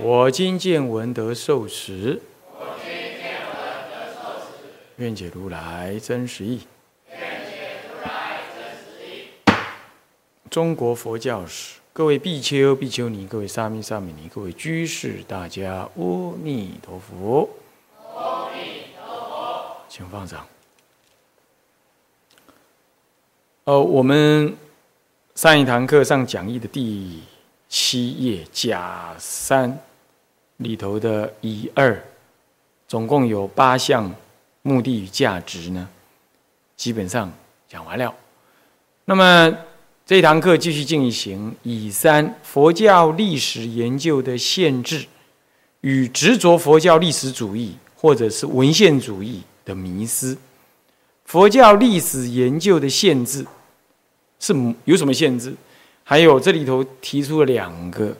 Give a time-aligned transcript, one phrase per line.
[0.00, 2.20] 我今见闻得受持，
[2.58, 2.92] 我今
[3.22, 3.56] 见闻
[3.88, 4.46] 得受持
[4.96, 6.62] 愿解如来真实义。
[10.50, 17.48] 中国佛教史，各位比丘、比丘尼，各位沙弥、沙弥尼，各位居士，大家阿弥陀佛。
[18.16, 20.44] 阿弥陀佛，请放掌。
[23.62, 24.56] 呃，我们
[25.36, 26.82] 上一堂课上讲义的第
[27.76, 29.76] 七页甲三
[30.58, 32.00] 里头的一二，
[32.86, 34.14] 总共有八项
[34.62, 35.88] 目的与价值呢，
[36.76, 37.32] 基本上
[37.68, 38.14] 讲完了。
[39.06, 39.52] 那么
[40.06, 45.04] 这堂课继续进行乙三佛教历史研究的限制
[45.80, 50.38] 与执着佛教历史主义或者是文献主义的迷思。
[51.24, 53.44] 佛教历史研究的限制
[54.38, 54.54] 是
[54.84, 55.52] 有什么限制？
[56.04, 58.14] 还有这里头提出了两个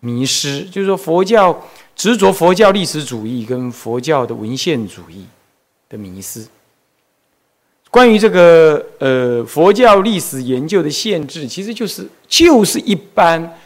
[0.00, 5.26] 迷失，就是说佛教执着佛教历史主义跟佛教的文献主义
[5.88, 6.46] 的迷失。
[7.90, 13.58] 关于这个呃佛教历史研究的限制，其实就是就是一般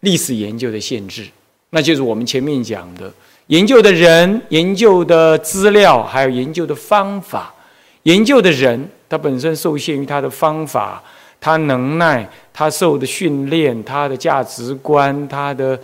[0.00, 1.26] 历史研究的限制，
[1.70, 3.12] 那就是我们前面讲的
[3.48, 7.52] 研究的人、研究的资料，还有研究的方法。
[8.04, 11.02] 研究的人，他本身受限于他的方法、
[11.40, 15.78] 他能耐、他受的训练、他的价值观、他的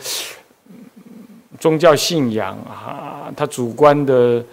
[1.59, 4.44] 宗教信仰啊，他主观的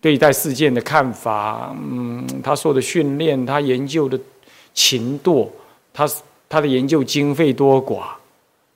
[0.00, 4.18] 对待事件的看法，嗯，他受的训练、他研究的
[4.72, 5.46] 勤惰、
[5.92, 6.08] 他
[6.48, 8.04] 他的研究经费多寡、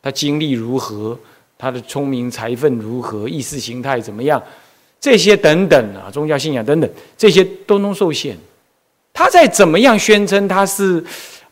[0.03, 1.19] 他经历如何、
[1.57, 4.43] 他的聪明才分如何、意识形态怎么样。
[5.01, 8.37] 这些等等啊，宗教信仰等等，这些都能受限。
[9.15, 11.03] 他再怎么样宣称他是，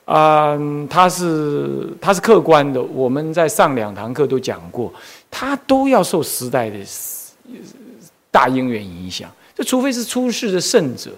[0.09, 0.59] 啊，
[0.89, 4.91] 他是他是客观的，我们在上两堂课都讲过，
[5.31, 6.79] 他都要受时代的
[8.31, 9.31] 大因缘影响。
[9.55, 11.11] 这除非是出世的圣者，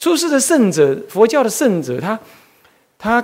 [0.00, 2.18] 出世的圣者，佛教的圣者，他
[2.98, 3.22] 他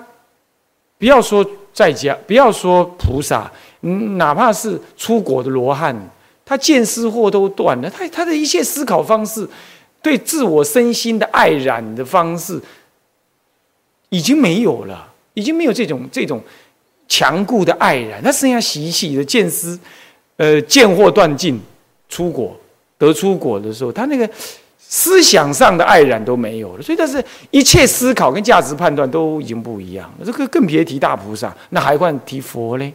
[0.99, 5.97] 不要说在家，不要说菩萨，哪怕是出国的罗汉。
[6.45, 9.49] 他见思惑都断了，他他的一切思考方式，
[10.01, 12.61] 对自我身心的爱染的方式，
[14.13, 16.39] 已经没有了，已经没有这种这种
[17.09, 19.79] 强固的爱染，他剩下习气的见思，
[20.37, 21.59] 呃，见惑断尽，
[22.11, 22.55] 出果
[22.99, 24.29] 得出果的时候，他那个
[24.79, 32.93] 思想上的爱染都没有了，所以他是一切思考跟价值判断都已经不一样了，这个更别提大菩萨，那还换提佛嘞？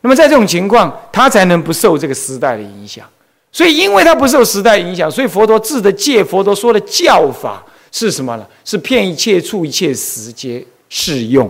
[0.00, 3.06] 那么在这种情况，他才能不受这个时代的影响。
[3.52, 7.62] 所以，因为他不受时代影响，所以佛陀治的戒，佛陀说的教法
[7.96, 8.44] 是什么呢？
[8.64, 11.48] 是骗一切处、一切时皆适用。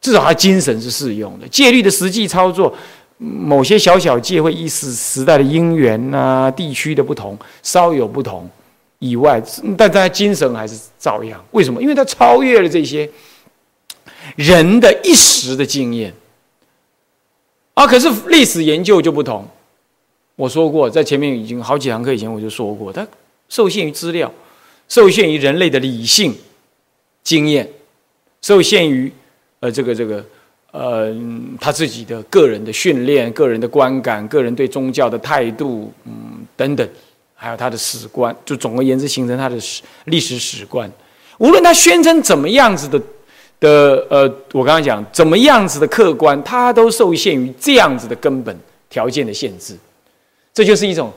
[0.00, 1.46] 至少他精神是适用的。
[1.48, 2.74] 戒律的实际操作，
[3.18, 8.48] 某些小小戒会依时时代的因缘呐、地区的不同，稍有不同
[9.00, 9.42] 以外，
[9.76, 11.44] 但他精神还是照样。
[11.50, 11.82] 为什么？
[11.82, 13.08] 因为他超越了这些。
[14.36, 16.14] 人的一时的经验，
[17.74, 19.46] 啊，可是历史研究就不同。
[20.40, 23.06] 我说过，在前面已经好几堂课以前我就说过，它
[23.50, 24.32] 受限于资料，
[24.88, 26.34] 受限于人类的理性
[27.22, 27.68] 经验，
[28.40, 29.12] 受限于
[29.60, 30.24] 呃这个这个
[30.70, 31.14] 呃
[31.60, 36.12] 他自己的个人的训练、个人的观感、个人对宗教的态度，嗯
[36.56, 36.88] 等等，
[37.34, 40.90] 还有他的史观，就总而言之形成他的史历史史观。
[41.36, 42.98] 无论他宣称怎么样子的。
[43.60, 44.22] 的呃，
[44.52, 48.58] 我刚刚讲怎么样子的客观，他都受限于这样子的根本
[48.88, 49.76] 条件的限制，
[50.52, 51.12] 这就是一种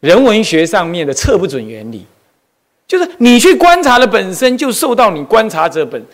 [0.00, 2.06] 人文学上面的测不准原理，
[2.86, 6.04] 就是你去观察的本身就受到你观察者本，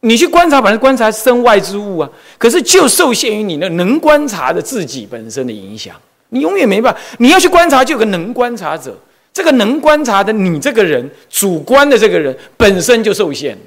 [0.00, 5.94] 你去观察本身观察身外之物啊，可是就受限于你那能观察的自己本身的影响，
[6.28, 8.96] 你永远没办法，你要去观察就有个能观察者，
[9.32, 13.62] 这个能观察的你这个人主观的这个人本身就受限了。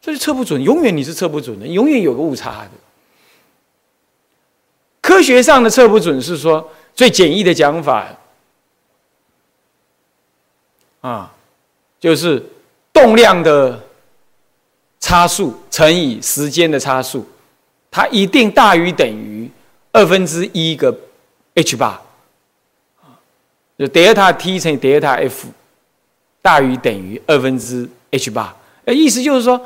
[0.00, 2.70] 这是测不准，永远你是测不准的，永远有个误差的。
[5.06, 8.04] 科学上的测不准是说最简易的讲法，
[11.00, 11.32] 啊，
[12.00, 12.44] 就是
[12.92, 13.80] 动量的
[14.98, 17.24] 差数乘以时间的差数，
[17.88, 19.48] 它一定大于等于
[19.92, 20.92] 二分之一个
[21.54, 22.02] h 八，
[23.78, 25.46] 就德尔塔 t 乘以德尔塔 f
[26.42, 28.56] 大于等于二分之 h 八。
[28.84, 29.60] 呃，意思就是说，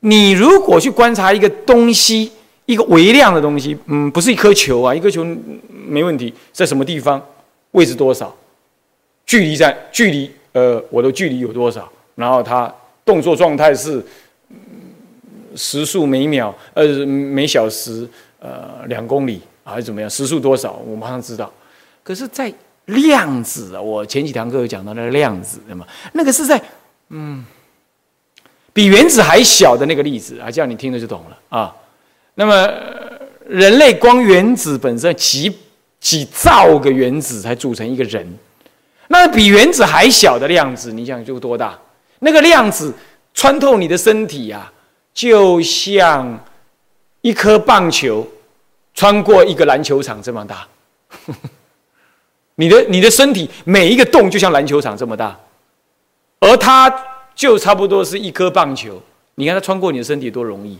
[0.00, 2.32] 你如果去观察一个东西，
[2.66, 5.24] 一个微量的东西，嗯，不是一颗球啊，一颗球
[5.86, 7.22] 没问题，在什么地方，
[7.72, 8.34] 位置多少，
[9.26, 12.72] 距离在距离，呃，我的距离有多少，然后它
[13.04, 14.04] 动作状态是
[15.54, 18.08] 时速每秒，呃，每小时，
[18.38, 21.52] 呃，两公里还是怎么样，时速多少，我马上知道。
[22.02, 22.52] 可是，在
[22.86, 25.86] 量子啊，我前几堂课有讲到那个量子，对吗？
[26.12, 26.62] 那个是在，
[27.10, 27.44] 嗯。
[28.72, 31.72] 比原子还小的那个粒子啊，这样你听着就懂了啊。
[32.34, 32.68] 那么
[33.46, 35.56] 人类光原子本身几
[36.00, 38.26] 几兆个原子才组成一个人，
[39.08, 41.78] 那比原子还小的量子，你想就多大？
[42.20, 42.92] 那个量子
[43.32, 44.72] 穿透你的身体呀，
[45.12, 46.38] 就像
[47.20, 48.26] 一颗棒球
[48.94, 50.66] 穿过一个篮球场这么大。
[52.56, 55.38] 你的你的身体每一个洞就像篮球场这么大，
[56.40, 56.92] 而它。
[57.36, 59.02] 就差不多是一颗棒球，
[59.34, 60.78] 你看它穿过你的身体多容易，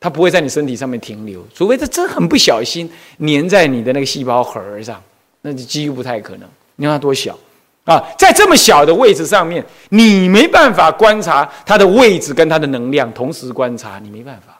[0.00, 5.00] 它不会在你身体上面停留，除非它真很不小心粘在你的那个细胞核上，
[5.42, 6.48] 那就几乎不太可能。
[6.76, 7.38] 你看它多小
[7.84, 14.58] 啊，在这么小的位置上面，你没办法观察它的位置跟它的能量同时观察，你没办法。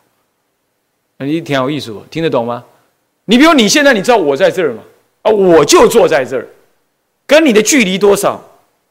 [1.16, 2.62] 那你挺有意思，听得懂吗？
[3.24, 4.82] 你比如你现在你知道我在这儿吗？
[5.22, 6.46] 啊，我就坐在这儿，
[7.26, 8.42] 跟你的距离多少，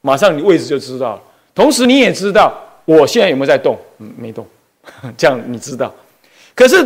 [0.01, 1.21] 马上你位置就知道了。
[1.53, 2.55] 同时，你也知道
[2.85, 3.77] 我现在有没有在动？
[3.99, 4.47] 嗯，没动。
[5.17, 5.93] 这样你知道。
[6.59, 6.85] 可是，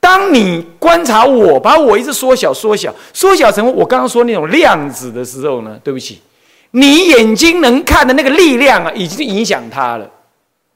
[0.00, 5.78] 当你观察我，把我一直缩小、缩小、缩小成我刚刚说那种量子的时候呢？
[5.84, 6.22] 对不起，
[6.70, 10.10] 你眼睛能看的那个力量啊，已经影响它了。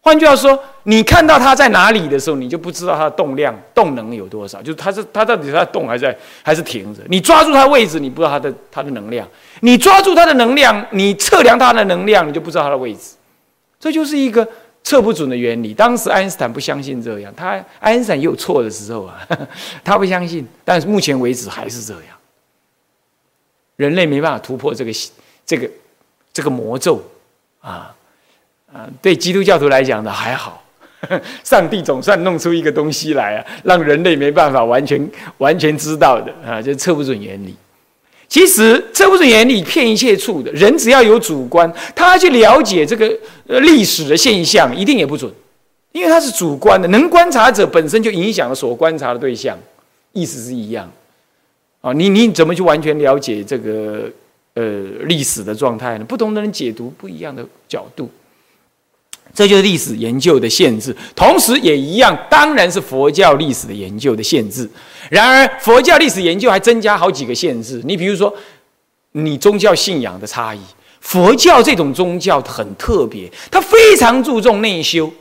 [0.02, 4.60] 换句话说，你看到它在哪里的时候，你就不知道它的动量、动能有多少。
[4.60, 7.00] 就是它是它到底在动还是在还是停着？
[7.08, 9.26] 你抓住它位置，你不知道它的它的能量；
[9.60, 13.14] 你抓住它的能量，你测量它的能量，你就不知道它的位置。
[13.80, 14.46] 这就是一个
[14.84, 15.74] 测不准的原理。
[15.74, 19.26] 当时爱因斯坦不相信这样，他爱因斯坦也有错的时候啊，
[19.82, 20.46] 他不相信。
[20.64, 22.16] 但是目前为止还是这样，
[23.76, 24.92] 人类没办法突破这个
[25.44, 25.68] 这个
[26.32, 27.02] 这个魔咒
[27.60, 27.94] 啊
[28.72, 28.88] 啊！
[29.00, 30.62] 对基督教徒来讲呢还好，
[31.42, 37.56] 上帝总算弄出一个东西来啊，让人类没办法完全完全知道的啊，就测不准原理。
[38.28, 43.06] 其实这不是原理骗一切处的人，只要有主观，他去了解这个
[43.46, 45.30] 呃历史的现象，一定也不准，
[45.92, 46.88] 因为他是主观的。
[46.88, 49.56] 能观察者本身就影响了所观察的对象，
[50.12, 50.90] 意思是一样。
[51.80, 54.10] 啊，你你怎么去完全了解这个
[54.54, 54.64] 呃
[55.02, 56.04] 历史的状态呢？
[56.04, 58.10] 不同的人解读不一样的角度。
[59.34, 64.70] 这就是历史研究的限制，同时也一样，当然是佛教历史的研究的限制。
[65.10, 67.82] 然而，佛教历史研究还增加好几个限制。
[67.84, 68.32] 你比如说，
[69.10, 70.60] 你宗教信仰的差异，
[71.00, 75.12] 佛教这种宗教很特别，它非常注重内修，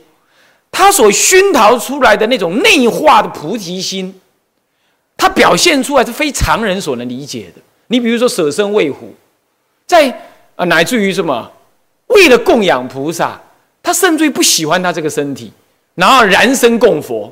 [0.70, 4.14] 它所熏陶出来的那种内化的菩提心，
[5.16, 7.60] 它表现出来是非常人所能理解的。
[7.88, 9.12] 你比如说，舍身喂虎，
[9.88, 10.08] 在
[10.54, 11.50] 啊，乃至于什么，
[12.06, 13.40] 为了供养菩萨。
[13.84, 15.52] 他甚至于不喜欢他这个身体，
[15.94, 17.30] 然后燃身供佛，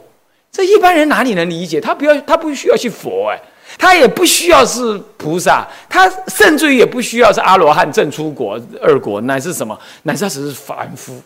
[0.53, 1.81] 这一般人哪里能理解？
[1.81, 3.41] 他不要，他不需要去佛哎，
[3.79, 9.77] 他也不需要是菩萨，他甚至于也不需要是阿罗汉正出国二国，乃是什么？
[10.03, 11.19] 乃是他只是凡夫，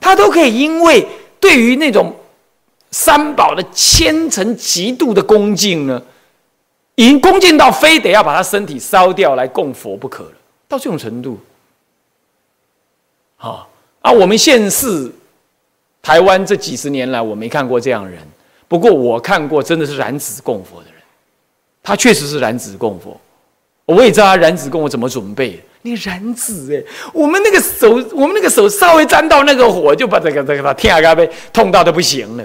[0.00, 1.06] 他都可以因为
[1.38, 2.12] 对于那种
[2.90, 6.02] 三宝的虔诚极度的恭敬呢，
[6.96, 10.32] 已经恭敬到非得要把他身体烧掉来供佛不可了，
[10.66, 11.38] 到这种程度，
[13.36, 13.68] 好。
[14.02, 15.10] 啊，我们现世
[16.02, 18.20] 台湾这几十年来，我没看过这样的人。
[18.68, 21.00] 不过我看过，真的是燃指供佛的人，
[21.82, 23.18] 他确实是燃指供佛。
[23.84, 25.62] 我也知道他燃指供佛怎么准备。
[25.82, 32.44] 那个燃指，哎，我们那个手，我们那个手稍微沾到那个火，就把这个这个把天啊咖啡痛到都不行了。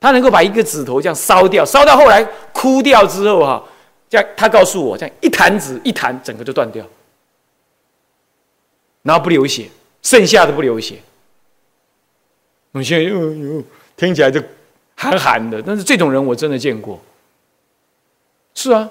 [0.00, 3.62] 他能够把一个指头这样烧掉，烧到后来枯掉之后，哈，
[4.08, 6.84] 这样他告诉我，这样一弹指一弹，整个就断掉，
[9.02, 9.68] 然后不流血。
[10.02, 10.96] 剩下的不流血，
[12.72, 13.62] 我现在又又
[13.96, 14.42] 听起来就
[14.96, 17.00] 憨憨的，但是这种人我真的见过。
[18.54, 18.88] 是啊，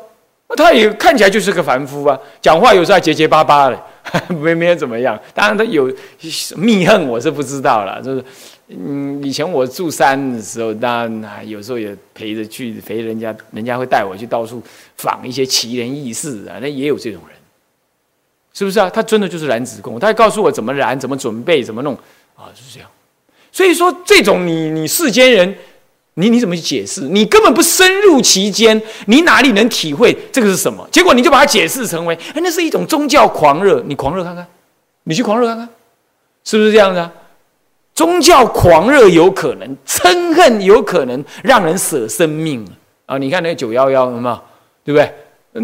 [0.48, 3.84] 那他也看起来就是个凡夫啊，讲话有时候还结结巴巴的，
[4.34, 5.20] 没没有怎么样。
[5.34, 5.94] 当然他有
[6.56, 8.02] 密恨，我是不知道了。
[8.02, 8.24] 就是
[8.70, 14.64] 嗯，以前我住山的时候，当然有时候也陪着去陪人家，人家会带我去到处
[14.96, 17.38] 访一些奇人异事啊，那也有这种人。
[18.54, 18.90] 是不是啊？
[18.90, 21.94] 他真的就是燃子供，他还告诉我怎么燃、怎么准备、怎么弄
[22.36, 22.90] 啊，就是这样。
[23.52, 25.56] 所以说，这种你你世间人，
[26.16, 27.02] 你你怎么去解释？
[27.02, 30.88] 你根本不深入其间，你哪里能体会这个是什么？
[30.92, 33.82] 结果你就把它解释成为，哎，那是一种宗教狂热。
[33.86, 34.48] 你狂热看看，
[35.04, 35.68] 你去狂热看看，
[36.44, 37.12] 是不是这样子啊？
[37.94, 42.66] 宗教狂热有可能，嗔恨有可能让人舍生命
[43.06, 43.18] 啊！
[43.18, 44.42] 你看那个九幺幺，什么，
[44.86, 45.14] 对不对？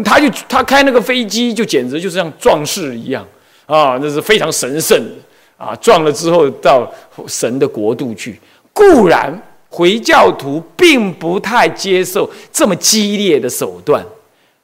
[0.04, 3.26] 他就他开那个飞机，就简直就像壮士一样
[3.66, 3.98] 啊！
[4.02, 5.12] 那是非常神圣的。
[5.56, 6.88] 啊，撞了之后到
[7.26, 8.38] 神的国度去，
[8.72, 14.06] 固然回教徒并不太接受这么激烈的手段，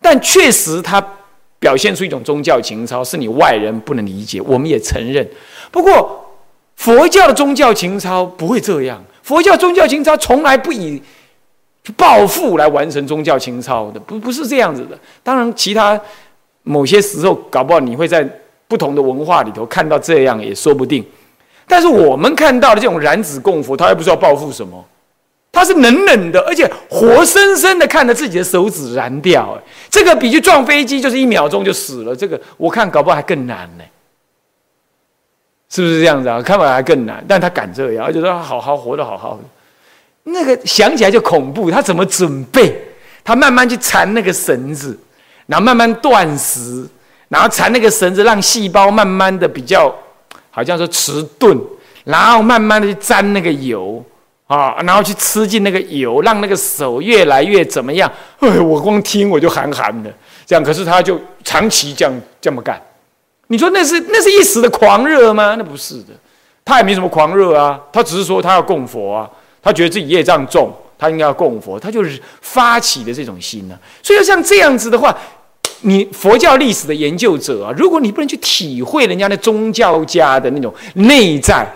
[0.00, 1.04] 但确实他
[1.58, 4.40] 表现出一种宗教情操，是你外人不能理解。
[4.42, 5.28] 我们也承认，
[5.72, 6.24] 不过
[6.76, 11.02] 佛教的宗教情操不会这样，佛教宗教情操从来不以
[11.92, 14.98] 暴富来完成宗教情操的，不不是这样子的。
[15.22, 16.00] 当然，其他
[16.62, 18.28] 某些时候搞不好你会在。
[18.66, 21.04] 不同的文化里头看到这样也说不定，
[21.68, 24.82] 但是我们看到的这种燃指供佛，他又不知道暴富什么，
[25.52, 33.84] 他是冷冷的，而且活生生的看着自己的手指燃掉，哎，这个比去撞飞机就是一秒钟就死了，这个我看搞不好还更难呢，
[35.68, 36.40] 是不是这样子啊？
[36.40, 39.42] 看来还更难，但他敢这样，而且他好好活得好好的，
[40.24, 42.76] 那个想起来就恐怖，他怎么准备？
[43.22, 44.98] 他慢慢去缠那个绳子，
[45.46, 46.86] 然后慢慢断食。
[47.28, 49.92] 然后缠那个绳子，让细胞慢慢的比较，
[50.50, 51.58] 好像说迟钝，
[52.04, 54.04] 然后慢慢的去沾那个油
[54.46, 58.10] 啊，然后去吃进那个油，让那个手越来越怎么样？
[58.38, 60.12] 哎，我光听我就寒寒的。
[60.46, 62.80] 这样，可是他就长期这样这么干。
[63.48, 65.56] 你说那是那是一时的狂热吗？
[65.58, 66.12] 那不是的，
[66.64, 69.28] 他也没什么狂热啊，他只是说他要供佛啊，
[69.64, 73.76] 他觉得自己业障重，他应该要供佛，他就是发起的这种心呢。
[74.02, 75.16] 所以像这样子的话。
[75.86, 81.66] 你佛教历史的研究者啊，如果你不能去体会人家的宗教家的那种内在，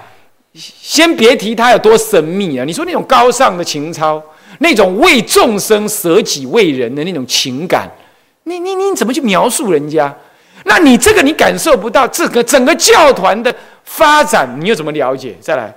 [0.55, 2.65] 先别提他有多神秘啊！
[2.65, 4.23] 你说那种高尚的情操，
[4.61, 7.87] 那种为众生舍己为人的那种情感，
[8.45, 10.17] 你你你怎么去描述人家？
[10.65, 13.55] 那你这个你感受不到，这个整个教团的
[13.85, 15.37] 发展，你又怎么了解？
[15.39, 15.75] 再来，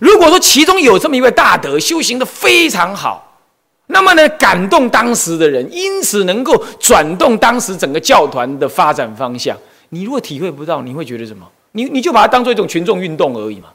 [0.00, 3.40] 如果说其中有这么一位大德，修行的非常好。
[3.86, 9.56] 那么呢，感动当时的人，因此能够转动当时整个教团的发展方向。
[9.90, 11.46] 你如果体会不到，你会觉得什么？
[11.72, 13.68] 你你就把它当做一种群众运动而已嘛？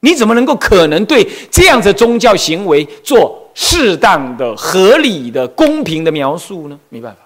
[0.00, 6.78] 你怎么能够可能对这样子宗教行为做适当的、合理的、公平的描述呢？
[6.88, 7.20] 没办法，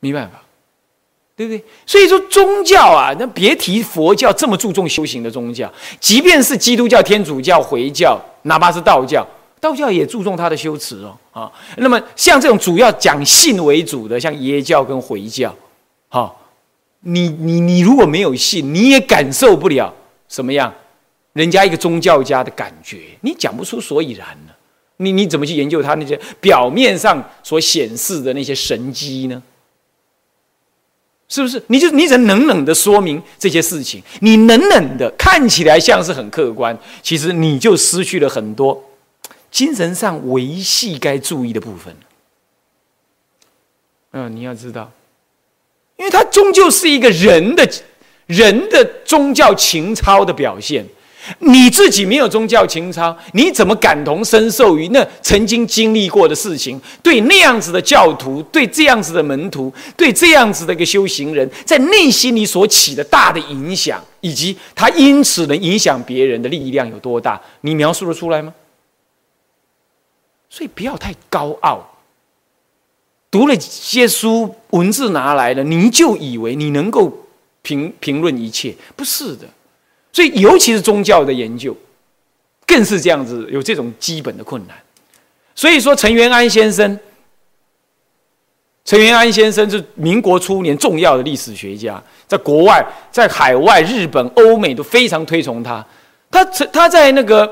[0.00, 0.42] 没办法。
[1.46, 1.64] 对不对？
[1.84, 9.26] 所以说宗教啊，那别提佛教这么注重修行的宗教，即便是基督教、天主教、回教，哪怕是道教，
[9.60, 11.50] 道教也注重他的修持哦啊。
[11.78, 15.54] 那么像这种主要讲信为主的，像耶教跟回教，
[16.08, 16.32] 哈，
[17.00, 19.92] 你你你如果没有信，你也感受不了
[20.28, 20.72] 什么样
[21.32, 24.52] 人家一个宗教家的感觉，你讲不出所以然呢。
[24.98, 29.42] 你你怎么去研究他那些表面上所显示的那些神迹呢？
[31.32, 31.62] 是不是？
[31.68, 38.84] 你就你只能冷冷的说明这些事情，你冷冷的看起来像是很客观，其实你就失去了很多
[39.50, 41.96] 精神上维系该注意的部分。
[44.10, 44.92] 嗯，你要知道，
[45.96, 47.66] 因为它终究是一个人的
[48.26, 50.86] 人的宗教情操的表现。
[51.38, 56.80] 你自己没有宗教情操，你怎么感同身受于那曾经经历过的事情？
[57.02, 67.40] 对那样子的教徒，对这样子的门徒，对这样子的一个修行人，在内心里所起的大的影响，以及他因此能影响别人的力量有多大？
[67.60, 68.52] 你描述得出来吗？
[70.50, 71.98] 所以不要太高傲，
[73.30, 77.26] 读了些书，文字拿来了，你就以为你能够
[77.62, 78.74] 评评论一切？
[78.96, 79.46] 不是的。
[80.12, 81.74] 所以，尤其是宗教的研究，
[82.66, 84.76] 更是这样子，有这种基本的困难。
[85.54, 87.00] 所以说，陈元安先生，
[88.84, 95.82] 陈元安先生是民国初年重要的历史学家，在国外、在海外、日本、欧美都非常推崇他。
[96.30, 97.50] 他他在那个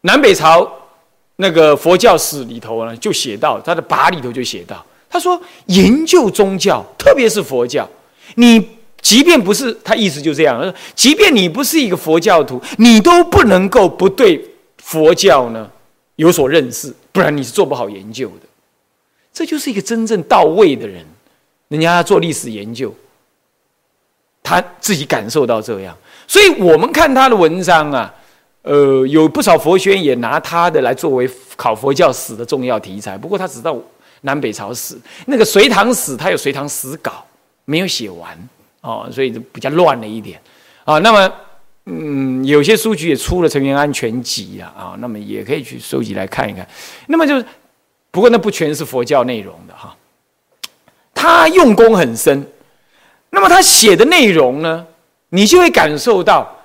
[0.00, 0.68] 南北朝
[1.36, 7.88] 那个佛教史里头呢，就写到他的跋里头就写到，他说研究宗教，特别是佛教，
[8.34, 8.75] 你。
[9.06, 14.44] 即便不是他意思就这样，即便你不是一个佛教徒，你都不能够不对
[14.78, 15.70] 佛教呢
[16.16, 18.48] 有所认识，不然你是做不好研究的。
[19.32, 21.04] 这就是一个真正到位的人，
[21.68, 22.92] 人家做历史研究，
[24.42, 25.96] 他自己感受到这样，
[26.26, 28.12] 所以我们看他的文章啊，
[28.62, 33.16] 呃，有不少佛学也拿他的来作为考佛教史的重要题材。
[33.16, 33.80] 不过他只到
[34.22, 37.24] 南北朝史，那个隋唐史他有隋唐史稿
[37.66, 38.36] 没有写完。
[38.86, 40.40] 哦，所以就比较乱了一点
[40.84, 40.98] 啊。
[41.00, 41.32] 那么，
[41.86, 46.64] 嗯，有些书局也出了《成员安全集》啊，啊，那么也可以去收集来看一看。
[47.08, 47.44] 那么就是，
[48.12, 49.96] 不过那不全是佛教内容的哈，
[51.12, 52.46] 他用功很深。
[53.30, 54.86] 那么他写的内容呢，
[55.30, 56.56] 你就会感受到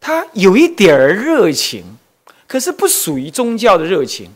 [0.00, 1.84] 他有一点儿热情，
[2.46, 4.30] 可是不属于宗教的热情。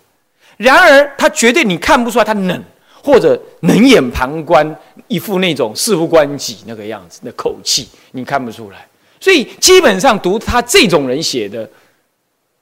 [0.58, 2.62] 然而，他绝对你看不出来他冷。
[3.07, 8.85] 或者冷眼旁观，一副那种事不关己那个样子的口气，你看不出来。
[9.21, 11.71] 所以基本上读他这种人写的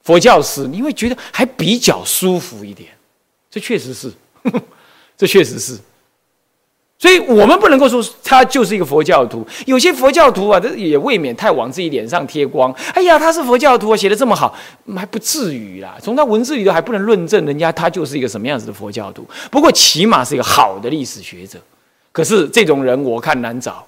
[0.03, 2.91] 佛教诗，你会觉得还比较舒服一点。
[3.51, 4.13] 这确实是，
[5.17, 5.79] 这确实是。
[6.97, 9.47] 所以我们不能够说他就是一个佛教徒。
[9.67, 12.73] 有些佛教徒啊，这也未免太往自己脸上贴光。
[12.95, 14.55] 哎呀，他是佛教徒啊，写的这么好，
[14.97, 15.97] 还不至于啦。
[16.01, 19.27] 从他文字里头还不能论证人家他就是一个什么样子的佛教徒。
[19.51, 21.59] 不过起码是一个好的历史学者。
[22.13, 23.85] 可是这种人我看难找。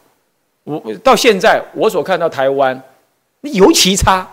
[0.65, 2.83] 我到现在我所看到台湾，
[3.43, 4.29] 尤其差。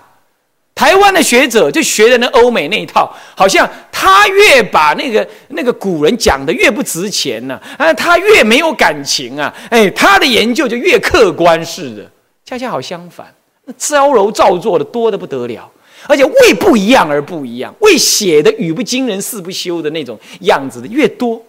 [0.75, 12.11] 台湾的学者就学的那欧美那一套，好像他越把那个那个古人讲的越不值钱呢，啊，他越没有感情啊，哎，他的研究就越客观似的，
[12.43, 13.33] 恰恰好相反，
[13.65, 15.71] 那招柔造作的多的不得了，
[16.07, 21.39] 而且为不一样而不一样，为写的语不惊人誓不休的那种样子的越多，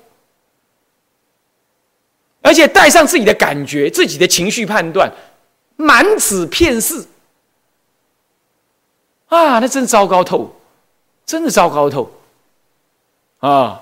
[2.43, 5.11] 而且带上自己的感觉、自己的情绪判断，
[5.77, 7.03] 满纸骗事。
[9.35, 10.51] 啊，那真糟糕透，
[11.27, 12.11] 真的糟糕透，
[13.41, 13.81] 啊！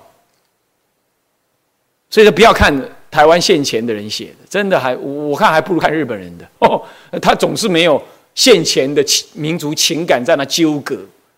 [2.09, 2.73] 所以说，不要看
[3.09, 6.81] 台湾现前的人写的，真的还我看还不如看日本人的哦。
[7.21, 8.01] 他总是没有
[8.35, 10.97] 现前的民族情感在那纠葛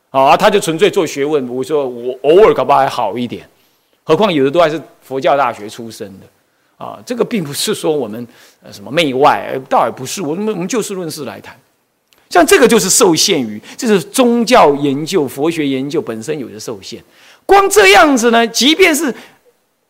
[0.10, 1.48] 啊，他就纯粹做学问。
[1.48, 3.48] 我说我偶尔搞不好还好一点，
[4.04, 6.26] 何况有的都还是佛教大学出身的
[6.78, 7.00] 啊。
[7.06, 8.28] 这个并不是说我们
[8.62, 11.58] 呃什么媚外，倒也不是，我们我们就事论事来谈。
[12.30, 17.02] 像这个就是受限于，这是宗教研究、佛学研究本身有的受限。
[17.46, 19.14] 光这样子呢，即便是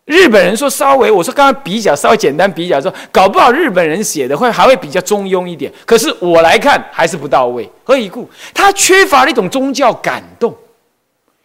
[0.04, 5.72] 日本人说稍微，我说刚刚比较稍微简单比较说，搞不好日本人写的会还会比较中庸一点。
[5.86, 7.68] 可是我来看还是不到位。
[7.84, 8.30] 何以故？
[8.54, 10.56] 他缺乏了一种宗教感动，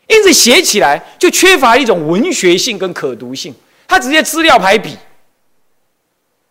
[0.08, 3.54] 因此写起来就缺乏一种文学性跟可读性。
[3.86, 4.96] 他直接资料排比，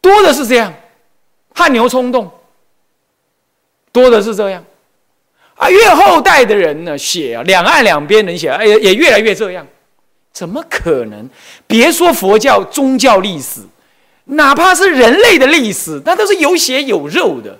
[0.02, 0.74] 多的是这样，
[1.54, 2.32] 汗牛充栋。
[3.92, 4.64] 多的是这样，
[5.56, 9.66] 啊，越后代的人呢写啊，两岸两边人写，哎，也越来越这样，
[10.32, 11.30] 怎么可能？
[11.66, 13.62] 别说佛教宗教历史，
[14.26, 17.58] 哪怕是人类的历史，那都是有血有肉的。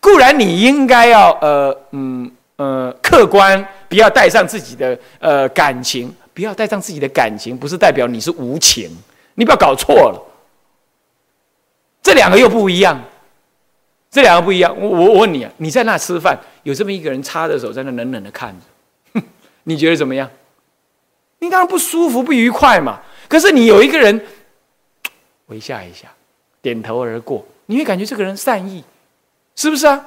[0.00, 8.90] 固然你应该要呃嗯呃客观，不要带上自己的呃感情，不要带上自己的感情，不是代表你是无情，
[9.34, 10.22] 你不要搞错了。
[12.02, 13.00] 这两个又不一样。
[14.16, 18.50] 这两个不一样，我我问你啊，你在那吃饭，有这么一个人插着手在那冷冷的看
[19.14, 19.20] 着，
[19.64, 20.26] 你觉得怎么样？
[21.40, 23.00] 你当然不舒服、不愉快嘛。
[23.28, 24.18] 可是你有一个人
[25.48, 26.08] 微笑一下，
[26.62, 28.82] 点头而过，你会感觉这个人善意，
[29.54, 30.02] 是不是啊？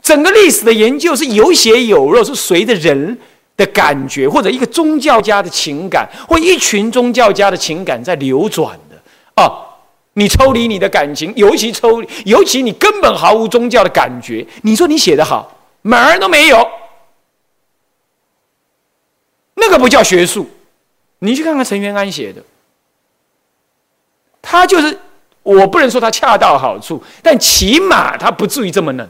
[0.00, 3.18] 整个历史的研究是有血有肉，是随着人
[3.58, 9.73] 的感觉，或者一个宗教家的情感，或一群宗教家的情感在流转的啊。
[10.14, 14.46] 你抽离你的感情，尤其抽离，尤其你根本毫无宗教的感觉。
[14.62, 16.68] 你说你写的好，门儿都没有，
[19.54, 20.48] 那个不叫学术。
[21.18, 22.42] 你去看看陈元安写的，
[24.42, 24.98] 他就是
[25.42, 29.08] 我不能说他恰到好处，但起码他不至于这么冷。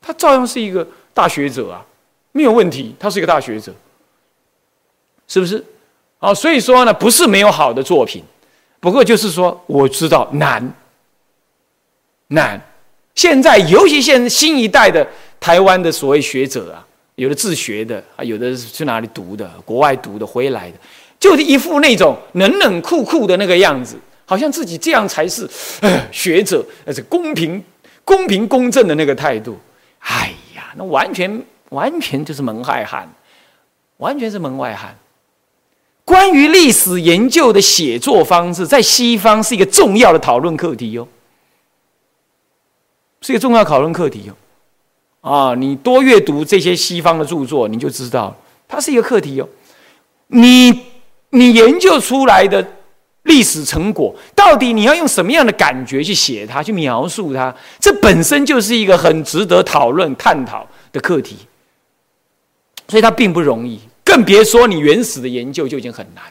[0.00, 1.84] 他照样是一个大学者啊，
[2.32, 3.72] 没有问题，他是一个大学者，
[5.26, 5.64] 是不是？
[6.18, 8.22] 啊，所以说呢，不是没有好的作品。
[8.80, 10.72] 不过就是说，我知道难，
[12.28, 12.60] 难。
[13.14, 15.06] 现在尤其现新一代的
[15.38, 20.78] 台湾的所谓学者啊，有的自学的啊，有的是去哪里读的，国外读的回来的，
[21.18, 25.46] 就是一副那种冷冷酷酷的那个样子，好像自己这样才是
[26.10, 27.62] 学者，那是公平、
[28.04, 29.58] 公平、公正的那个态度。
[29.98, 33.06] 哎呀，那完全完全就是门外汉，
[33.98, 34.96] 完全是门外汉。
[36.04, 41.06] 关于历史研究的写作方式，在西方是一个重要的讨论课题哟，
[43.20, 44.36] 是一个重要讨论课题哟。
[45.20, 48.34] 啊，你多阅读这些西方的著作，你就知道
[48.66, 49.48] 它是一个课题哟。
[50.28, 50.86] 你
[51.28, 52.66] 你研究出来的
[53.24, 57.54] 历史成果，到底你要用什么样的感觉去写它，去描述它？
[57.78, 61.36] 这本身就是一个很值得讨论、探讨的课题，
[62.88, 63.78] 所以它并不容易。
[64.04, 66.24] 更别说你原始的研究就已经很难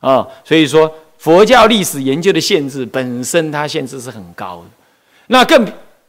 [0.00, 0.26] 啊！
[0.44, 4.64] 所以说，佛教历史研究的限制本身，它限制是很高的。
[5.28, 5.64] 那更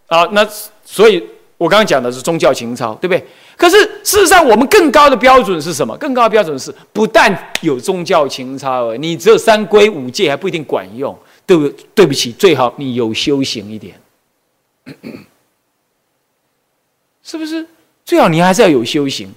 [0.08, 0.48] 啊，那
[0.86, 1.24] 所以
[1.58, 3.26] 我刚刚讲的是宗教情操，对不对？
[3.56, 5.98] 可是事实上，我们更高的标准是什么？
[5.98, 11.18] 更高的标准是，不但有宗教情操，你只有三规五戒还不一定管用。
[11.46, 11.70] 对不？
[11.96, 13.98] 对不起，最好你有修行一点，
[17.24, 17.66] 是不是？
[18.04, 19.34] 最好你还是要有修行，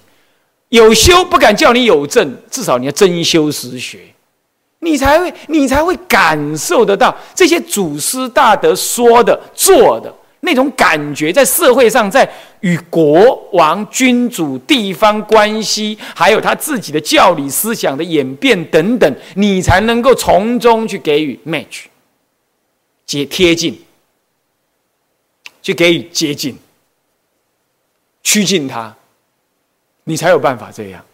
[0.71, 3.99] 有修不敢叫你有证，至少你要真修实学，
[4.79, 10.13] 你才会，你才会感受得到这些祖师大德说的、做的。
[10.43, 12.27] 那种感觉，在社会上，在
[12.61, 21.83] 与国王、君主、地方关系，还有他自己的教理思想的演变等等，你才能够从中去给予 match，
[23.05, 23.79] 接贴近，
[25.61, 26.57] 去给予接近，
[28.23, 28.95] 趋近他，
[30.03, 31.05] 你才有办法这样。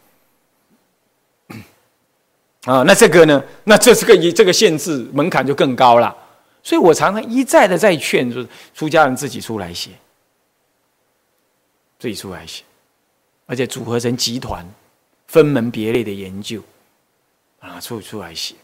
[2.63, 3.41] 啊，那这个呢？
[3.63, 6.15] 那这是个一这个限制门槛就更高了。
[6.61, 9.91] 所以我常常一再的在劝，就是出家人自己出来写，
[11.97, 12.63] 自己出来写，
[13.45, 14.69] 而且组合成集团，
[15.27, 16.61] 分门别类的研究，
[17.59, 18.55] 啊，出出来写，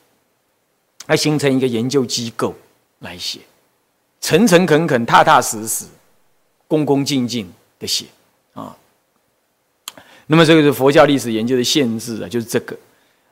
[1.07, 2.53] 来形成一个研究机构
[2.99, 3.39] 来写，
[4.19, 5.85] 诚诚恳恳、踏踏实实、
[6.67, 8.07] 恭恭敬敬的写。
[10.33, 12.75] 那么这个是佛教历史研究的限制啊，就是这个。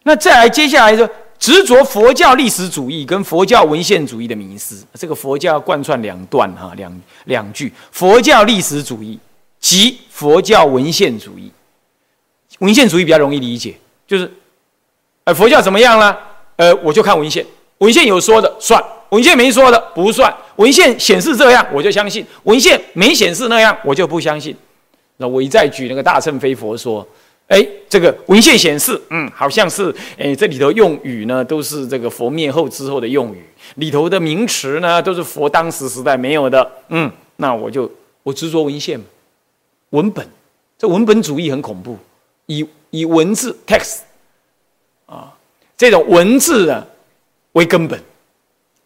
[0.03, 1.09] 那再来接下来说。
[1.39, 9.17] 执着佛教历史主义跟佛教文献主义的迷思，这个佛教贯穿两段哈，两两句：佛教历史主义
[9.59, 11.51] 及佛教文献主义。
[12.59, 13.73] 文献主义比较容易理解，
[14.05, 14.31] 就是，
[15.23, 16.15] 呃，佛教怎么样呢？
[16.57, 17.43] 呃，我就看文献，
[17.79, 20.31] 文献有说的算，文献没说的不算。
[20.57, 24.55] 文献显示这样，我就相信；文献没显示那样，我就不相信。
[25.17, 27.07] 那我一再举那个大乘非佛说。
[27.47, 33.43] 哎，这个文献显示，嗯，好像是，哎，这里头用语呢，都是这个佛灭后之后的用语，
[33.75, 37.91] 里头的名词呢，都是佛当时时代没有的，嗯，那我就
[38.23, 38.97] 我执着文献，
[39.89, 40.25] 文本，
[40.77, 41.97] 这文本主义很恐怖，
[42.45, 43.97] 以以文字 text，
[45.05, 45.33] 啊，
[45.75, 46.87] 这种文字呢
[47.51, 48.01] 为根本，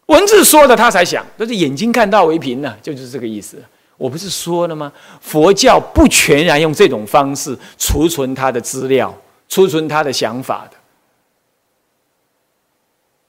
[0.06, 3.62] 文字说的他才想，都是眼睛看到为凭呢，就是这个意思。
[3.96, 4.92] 我不是说了吗？
[5.20, 9.16] 佛教不全然用这种方式储存他的资料、
[9.48, 10.76] 储存他的想法的。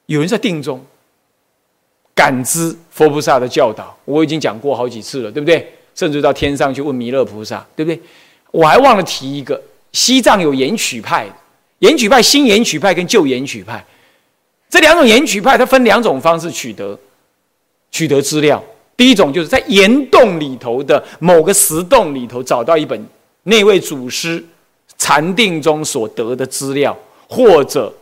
[0.07, 0.83] 有人在定中
[2.13, 5.73] 感知佛菩萨的教导，我已经讲过好几次了，对不对？
[5.95, 8.01] 甚至到天上去问弥勒菩萨，对不对？
[8.51, 11.27] 我还忘了提一个，西藏有言曲派，
[11.79, 13.85] 言曲派新言曲派跟旧言曲派，
[14.69, 16.97] 这两种言曲派，它分两种方式取得
[17.89, 18.63] 取得资料。
[18.97, 22.99] 第一种就是在岩洞里头的某个石洞里头找到一本
[23.43, 24.43] 那位祖师
[24.97, 26.97] 禅定中所得的资料，
[27.29, 27.93] 或者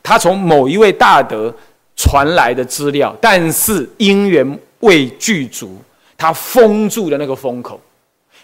[0.00, 1.52] 他从某一位大德
[1.96, 5.76] 传来的资料，但是因缘未具足，
[6.16, 7.80] 他封住了那个封口，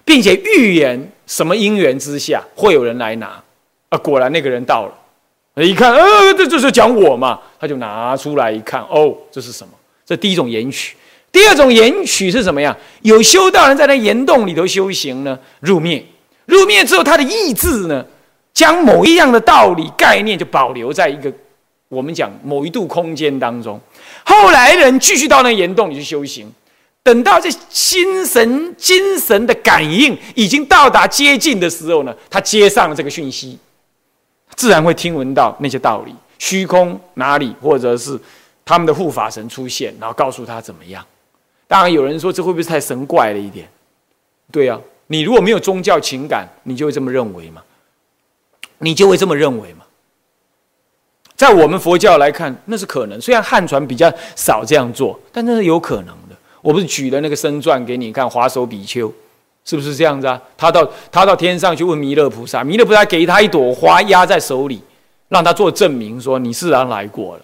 [0.04, 3.40] 并且预言什么因缘之下会有人来拿，
[3.88, 4.86] 啊，果然那个人到
[5.54, 9.72] 了，一看，呃，这就是讲我嘛，他就拿出来一看，哦，这是什么？
[10.04, 10.96] 这第一种言曲。
[11.32, 12.76] 第二种言取是什么呀？
[13.02, 16.04] 有修道人在那岩洞里头修行呢，入灭，
[16.46, 18.04] 入灭之后，他的意志呢，
[18.52, 21.32] 将某一样的道理概念就保留在一个
[21.88, 23.80] 我们讲某一度空间当中。
[24.24, 26.52] 后来人继续到那岩洞里去修行，
[27.02, 33.56] 等到这心神精神的感应已经到达接近的时候呢，他接上了这个讯息，
[34.56, 36.12] 自然会听闻到那些道理。
[36.40, 38.18] 虚空哪里，或者是
[38.64, 41.04] 他们的护法神出现，然后告诉他怎么样。
[41.70, 43.68] 当然，有人说这会不会太神怪了一点？
[44.50, 47.62] 对呀，你如果没有宗教情感，你就会这么认为嘛？
[48.78, 49.84] 你就会这么认为嘛？
[51.36, 53.20] 在我们佛教来看，那是可能。
[53.20, 56.36] 虽然汉传比较少这样做，但那是有可能的。
[56.60, 59.14] 我不是举了那个身传给你看，华首比丘
[59.64, 60.42] 是不是这样子啊？
[60.56, 64.82] 他到他到天上去问弥勒菩萨，弥勒菩萨给他一朵花压在手里，
[65.28, 67.42] 让他做证明，说你自然来过了。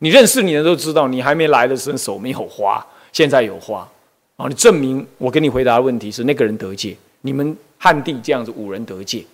[0.00, 2.84] 你认识你的都知道，你还没来的时候手没有花。
[3.12, 3.88] 现在有花，
[4.36, 9.24] 啊，你证明我跟你回答的问题是那个人得戒，你们汉地这样子五人得戒，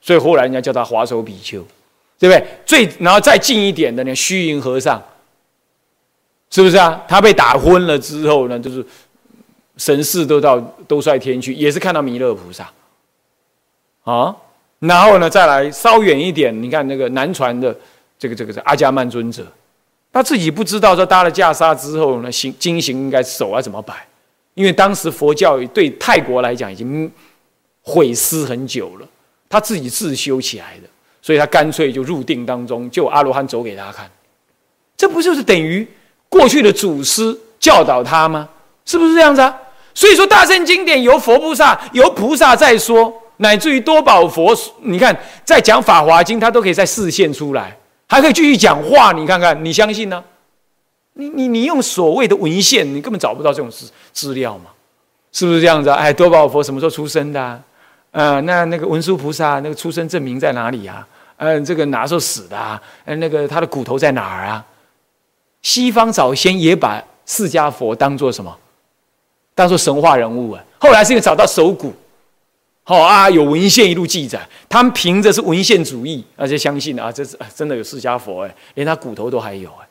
[0.00, 1.64] 所以后来人家叫他华首比丘，
[2.18, 2.46] 对不对？
[2.66, 5.02] 最然后再近一点的呢，虚云和尚，
[6.50, 7.02] 是不是啊？
[7.08, 8.84] 他被打昏了之后呢，就是
[9.76, 12.70] 神识都到都率天去，也是看到弥勒菩萨，
[14.04, 14.36] 啊，
[14.80, 17.74] 然后呢再来稍远一点，你看那个南传的
[18.18, 19.46] 这个这个是阿伽曼尊者。
[20.16, 23.94] 他自己不知道，说搭了袈裟之后呢，行经行应该手要怎么摆？
[24.54, 27.12] 因为当时佛教对泰国来讲已经
[27.82, 29.06] 毁失很久了，
[29.46, 30.88] 他自己自修起来的，
[31.20, 34.10] 所以他干脆就入定当中，就阿罗汉走给他看。
[34.96, 35.86] 这不就是等于
[36.30, 38.48] 过去的祖师教导他吗？
[38.86, 39.54] 是不是这样子啊？
[39.92, 47.76] 所以说，大圣经典由佛菩萨、由菩萨在说，乃至于多宝佛，你看在讲《法华经》，他都可以再示现出来，
[48.08, 49.12] 还可以继续讲话。
[49.12, 50.22] 你看看，你相信呢？
[51.14, 54.70] 你你你用所谓的文献，你根本找不到这种资资料嘛？
[55.32, 55.90] 是不是这样子？
[55.90, 57.62] 哎，多宝佛什么时候出生的？
[58.10, 61.06] 呃，那那个文殊菩萨那个出生证明在哪里啊？
[61.38, 62.80] 嗯，这个哪时候死的啊？
[63.04, 64.64] 嗯，那个他的骨头在哪儿啊？
[65.62, 68.56] 西方早先也把释迦佛当做什么？
[69.54, 71.92] 当做神话人物啊，后来是因为找到手骨，
[72.88, 79.86] 好啊，有文献一路记载，他们凭着是文献主义，而且相信啊，这是真的有释迦佛哎，连他骨头都还有哎。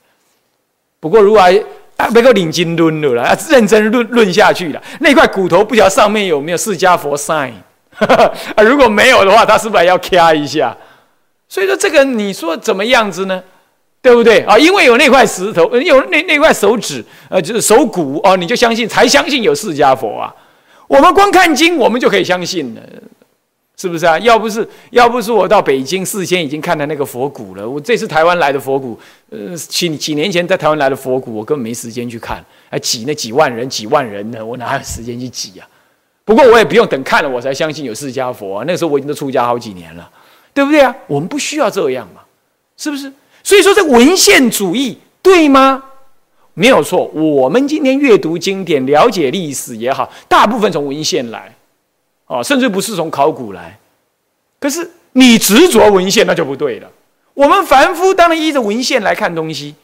[1.01, 7.51] 不过如果啊，别个领经论了啦，认真论论下去了，那块骨头不晓得上面有没有释迦佛 sign
[7.99, 8.63] 啊？
[8.63, 10.73] 如果没有的话，他是不是要掐一下？
[11.49, 13.43] 所以说这个你说怎么样子呢？
[14.01, 14.57] 对不对啊？
[14.57, 20.33] 因为有那块石头，有那那块手指，呃，就是手骨哦，你就相信，才相信有释迦佛啊。
[20.87, 22.81] 我们光看经，我们就可以相信了，
[23.77, 24.17] 是不是啊？
[24.19, 35.67] 要不是要不是我到北京事先已经看了那个佛骨了，我这次台湾来的佛骨，呃，几几年前在台湾来的佛骨，我根本没时间去看，还挤那几万人几万人呢，我哪有时间去挤啊？
[36.23, 38.63] 不过我也不用等看了我才相信有释迦佛啊。
[38.67, 40.09] 那时候我已经都出家好几年了，
[40.53, 40.95] 对不对啊？
[41.07, 42.21] 我们不需要这样嘛，
[42.77, 43.11] 是不是？
[43.43, 45.83] 所以说，这文献主义对吗？
[46.55, 47.05] 没有错。
[47.13, 51.53] 我们今天阅读经典、了解历史也好，大部分从文献来，
[52.25, 53.77] 哦，甚至不是从考古来。
[54.59, 56.89] 可是你执着文献，那就不对了。
[57.35, 59.75] 我们凡夫当然依着文献来看东西，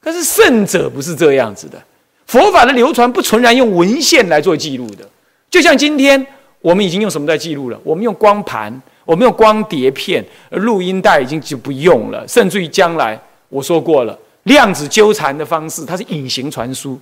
[0.00, 1.82] 可是圣者不是这样子的。
[2.26, 5.08] 佛法的流传不纯然用文献来做记录的。
[5.50, 6.24] 就像今天
[6.60, 7.80] 我们已经用什么在记录了？
[7.82, 8.80] 我们用光盘。
[9.04, 16.98] 我们用光碟片、录音带已经就不用了，甚至于将来我说过了，量子纠缠的方式，它是隐形传输，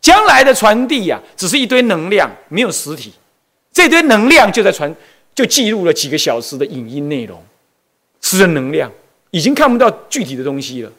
[0.00, 3.12] 将来的传递呀，只是一堆能量，没有实体，
[3.72, 4.94] 这堆能量就在传，
[5.34, 7.42] 就记录了几个小时的影音内容，
[8.20, 8.90] 是能量，
[9.30, 10.92] 已经看不到具体的东西了，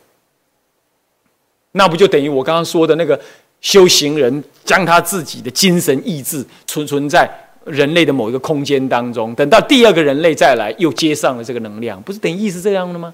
[1.74, 3.20] 那不就等于我刚刚说的那个
[3.62, 7.30] 修行人将他自己的精神意志存存在。
[7.66, 13.14] 人类的某一个空间当中，等到第二个人类再来，又接上了这个能量，不是等于意思这样的吗？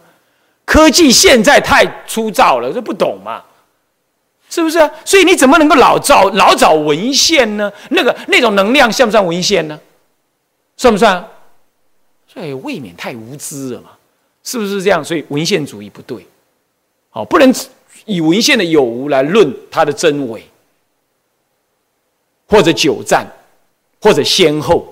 [0.65, 3.43] 科技现在太粗糙了，这不懂嘛？
[4.49, 4.89] 是不是啊？
[5.03, 7.71] 所以你怎么能够老找老找文献呢？
[7.89, 9.79] 那个那种能量算不算文献呢？
[10.77, 11.27] 算不算？
[12.27, 13.91] 所以未免太无知了嘛？
[14.43, 15.03] 是不是这样？
[15.03, 16.25] 所以文献主义不对，
[17.09, 17.53] 好，不能
[18.05, 20.43] 以文献的有无来论它的真伪，
[22.47, 23.27] 或者久战。
[24.01, 24.85] 或者先后，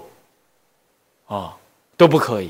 [1.27, 1.53] 啊，
[1.97, 2.49] 都不可以，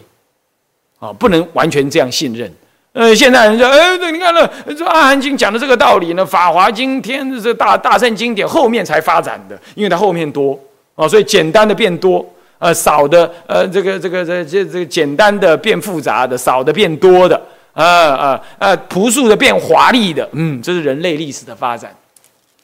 [0.99, 2.53] 啊，不能完全这样信任。
[2.93, 10.59] 呃，现在人说，哎，这你看了，这《阿含经》讲的这个道理呢，《法华经》天这大大圣经典后面才发展的，因为它后面多
[10.95, 12.25] 啊，所以简单的变多，
[12.59, 17.41] 呃，少的呃，这个这个这这这个简单的变复杂的，少的变多的，
[17.73, 21.95] 啊啊啊，朴素的变华丽的，嗯，这是人类历史的发展。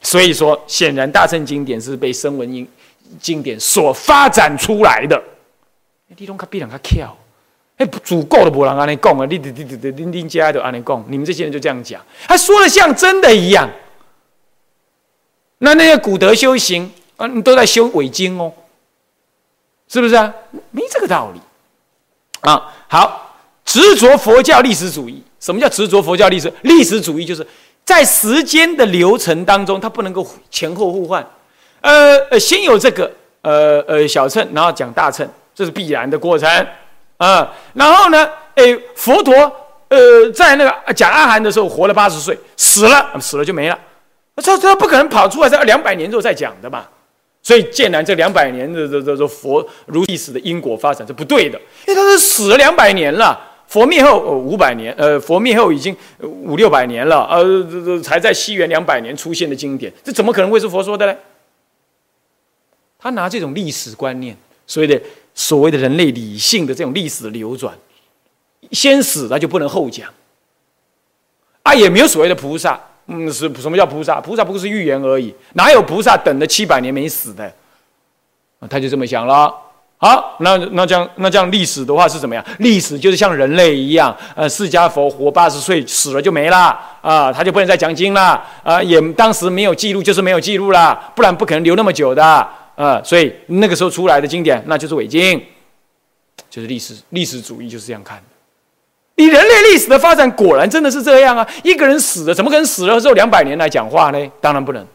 [0.02, 2.66] 所以说，显然大圣经典是被声闻经。
[3.18, 5.18] 经典所发展出来的，
[6.14, 7.16] 你拢较比人较巧，
[7.78, 9.24] 哎，足够的无人安尼讲啊！
[9.24, 13.70] 你、你、你、你、你、你家都安尼讲，你们这些人就这样讲，他说的像真的一样。
[15.58, 18.52] 那那些古德修行啊，你都在修伪经哦，
[19.88, 20.34] 是不是啊？
[20.72, 21.40] 没这个道理
[22.40, 22.74] 啊！
[22.88, 26.52] 好，执着佛教历史主义，什么叫执着佛教历史？
[26.62, 27.46] 历史主义就是
[27.84, 31.24] 在时间的流程当中，它不能够前后互换。
[31.80, 33.08] 呃呃，先有这个
[33.42, 36.48] 呃呃小乘，然后讲大乘，这是必然的过程
[37.18, 37.54] 啊。
[37.74, 39.34] 然后呢，哎，佛陀
[39.88, 43.78] 呃在那个讲阿含的时候活了八十岁，死了死了就没了，
[44.36, 46.86] 这这不可能跑出来在两百年之后再讲的嘛。
[47.40, 61.16] 所以剑南这两百年的这这这佛如历史的因果发展是不对的，因为他是死了两百年了，佛灭后五百年，呃，佛灭后已经五六百年了，呃，这这才在西元两百年出现的经典，这怎么可能会是佛说的呢？
[62.98, 65.00] 他拿这种历史观念，所谓的
[65.38, 67.72] 所谓的人类理性的这种历史流转，
[68.72, 70.10] 先死了就不能后讲。
[71.62, 74.20] 啊，也没有所谓的菩萨，嗯，是什么叫菩萨？
[74.20, 77.54] 菩萨不过是预言而已，哪有菩萨等了七百年没死的？
[78.68, 79.54] 他就这么想了。
[79.98, 82.44] 好，那那这样那这样历史的话是怎么样？
[82.58, 92.48] 历史就是像人类一样，呃，释迦佛活八十岁死了就没了啊，他就不能再讲经了啊，也当时没有记录就是没有记录了，不然不可能留那么久的。
[92.78, 95.42] 啊，所以那个时候出来的经典，那就是伪经，
[96.48, 98.22] 就是历史历史主义就是这样看的。
[99.16, 101.44] 你人类历史的发展果然真的是这样啊！
[101.64, 104.30] 一个人死了，怎么可能死了之后两百年来讲话呢？
[104.40, 104.86] 当然不能，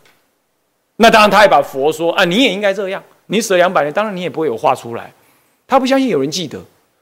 [0.95, 3.03] 那当然，他也把佛说啊，你也应该这样。
[3.25, 5.11] 你死了两百年，当然你也不会有话出来。
[5.67, 6.57] 他不相信有人记得，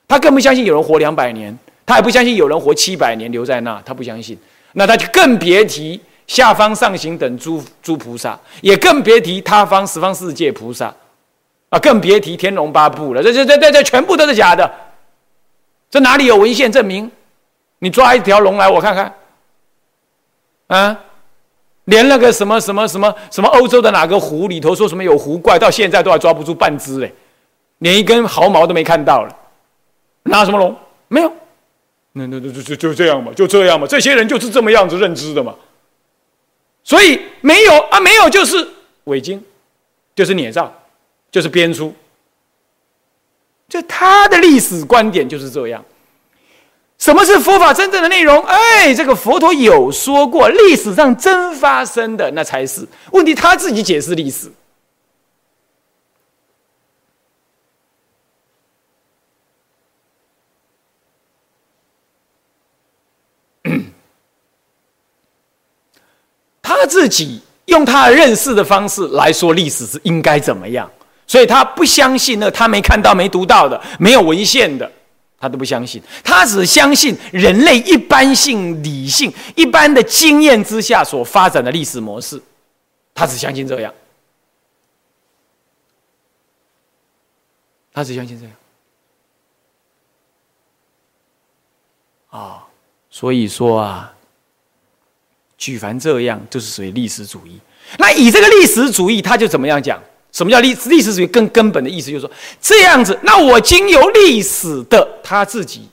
[0.08, 4.36] 他更不相信有人活两百年，他也不相信有人活七百年留在那，他不相信。
[4.74, 10.86] 那他就更别提下方上行等诸诸菩萨，也更别提他方十方世界菩萨，
[11.68, 13.22] 啊，更别提天龙八部了。
[13.22, 14.72] 这这这这这全部都是假的。
[15.90, 17.12] 这哪里有文献证明？
[17.80, 19.14] 你抓一条龙来，我看看。
[20.68, 20.98] 啊，
[21.84, 27.14] 连那个什么什么什么什么欧洲的哪个湖里头说什么有湖怪，到现在都还抓不出半只嘞，
[27.80, 29.36] 连一根毫毛都没看到了。
[30.24, 30.74] 拿什么龙？
[31.10, 31.34] 没有。
[32.14, 33.86] 那那那就就就这样吧，就这样吧。
[33.86, 35.54] 这些人就是这么样子认知的嘛。
[36.84, 38.68] 所以没有啊，没有就是
[39.06, 39.44] 伪经，
[40.16, 40.74] 就是捏造，
[41.32, 41.94] 就是编出。
[43.70, 45.84] 就他的历史观点就是这样。
[46.98, 48.44] 什么是佛法真正的内容？
[48.44, 53.34] 哎，这个佛陀有说过，历史上真发生的那才是问题。
[53.34, 54.52] 他自己解释历史，
[66.76, 70.90] 他自己用他认识的方式来说历史是应该怎么样。
[71.28, 74.92] 所以他不相信那他没看到、没读到的、没有文献的，
[75.40, 76.02] 他都不相信。
[76.24, 82.42] 他只相信人类一般性理性、一般的经验之下所发展的历史模式，
[83.14, 83.94] 他只相信这样。
[87.94, 88.54] 他只相信这样。
[92.30, 92.68] 啊，
[93.10, 94.14] 所以说啊，
[95.62, 97.60] 举凡这样，就是属于历史主义。
[98.00, 100.02] 那以这个历史主义，他就怎么样讲？
[100.32, 101.28] 什么叫历历史主义？
[101.28, 105.88] 更根本的意思就是说，这样子，那我经由历史的他自己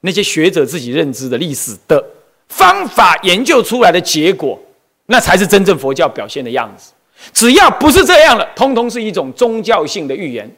[0.00, 2.04] 那些学者自己认知的历史的
[2.48, 4.60] 方法研究出来的结果，
[5.06, 6.90] 那才是真正佛教表现的样子。
[7.32, 10.52] 只要不是这样了，通通是一种宗教性的预言，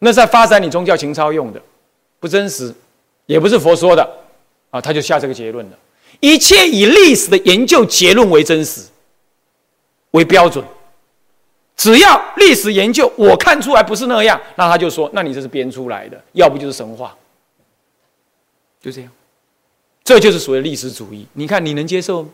[0.00, 1.62] 那在发展你宗教情操用的，
[2.20, 2.74] 不真实，
[3.24, 4.06] 也不是佛说的
[4.68, 5.78] 啊，他就下这个结论了。
[6.20, 8.82] 一切以历史的研究结论为真实。
[10.12, 10.64] 为标准，
[11.76, 17.16] 只要历史研究我看出来不是那样，那他就说，那你这是编出来的，要不就是神话，
[18.80, 19.10] 就这样，
[20.04, 21.26] 这就是所谓历史主义。
[21.32, 22.28] 你看你能接受吗？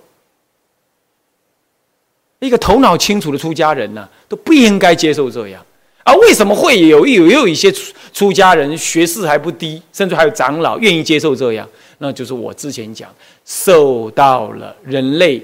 [2.40, 5.64] 一个头脑清楚的出家人呢，都不应该接受这样。
[6.04, 11.66] 而为什么会有有有一些出出家人学识还不低，甚至还有长老愿意接受这样？
[12.02, 15.42] 那就是我之前讲，受到了人类。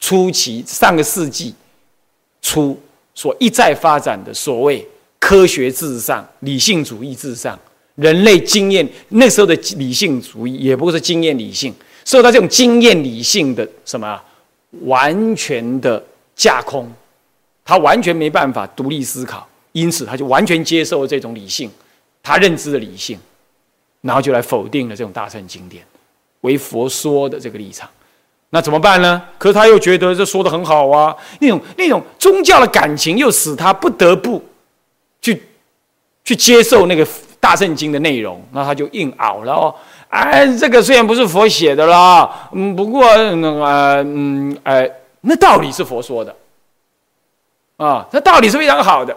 [0.00, 1.52] 初期上个世纪
[2.40, 2.80] 初
[3.16, 4.86] 所一再发展的所谓
[5.18, 7.58] 科学至上、理性主义至上，
[7.96, 11.74] 人类经验那时候的理性主义也不过是经验理性，
[12.04, 14.22] 受到这种经验理性的什么
[14.82, 16.00] 完全的
[16.36, 16.88] 架空，
[17.64, 21.68] 他完全没办法独立思考，因此他就完全接受了这种理性，
[22.22, 23.18] 他认知的理性，
[24.00, 25.84] 然后就来否定了这种大乘经典
[26.42, 27.88] 为佛说的这个立场。
[28.50, 29.22] 那怎么办呢？
[29.36, 34.42] 可是他又觉得这说的很好啊，那种那种宗教的感情又使他不得不
[35.20, 35.42] 去
[36.24, 37.06] 去接受那个
[37.38, 39.74] 大圣经的内容，那他就硬熬了哦。
[40.08, 44.90] 哎，这个虽然不是佛写的啦，嗯，不过那个嗯哎，
[45.20, 46.34] 那道理是佛说的
[47.76, 49.14] 啊，那道理是非常好的，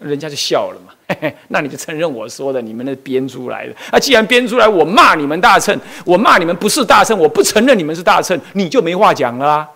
[0.00, 0.92] 人家就笑了嘛。
[1.08, 3.72] 嘿嘿，那你就承认我说的，你们那编出来的。
[3.90, 9.68] 啊，既然编出来，我骂你们大乘，我骂你们不是大乘，我不承认你们是大乘，你就没话讲了啊。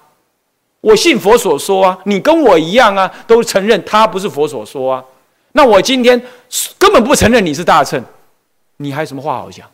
[0.81, 5.05] 我信佛所说啊，你跟我一样啊，都承认他不是佛所说啊。
[5.53, 6.21] 那我今天
[6.79, 8.03] 根本不承认你是大乘，
[8.79, 9.69] 你还有什么话好讲？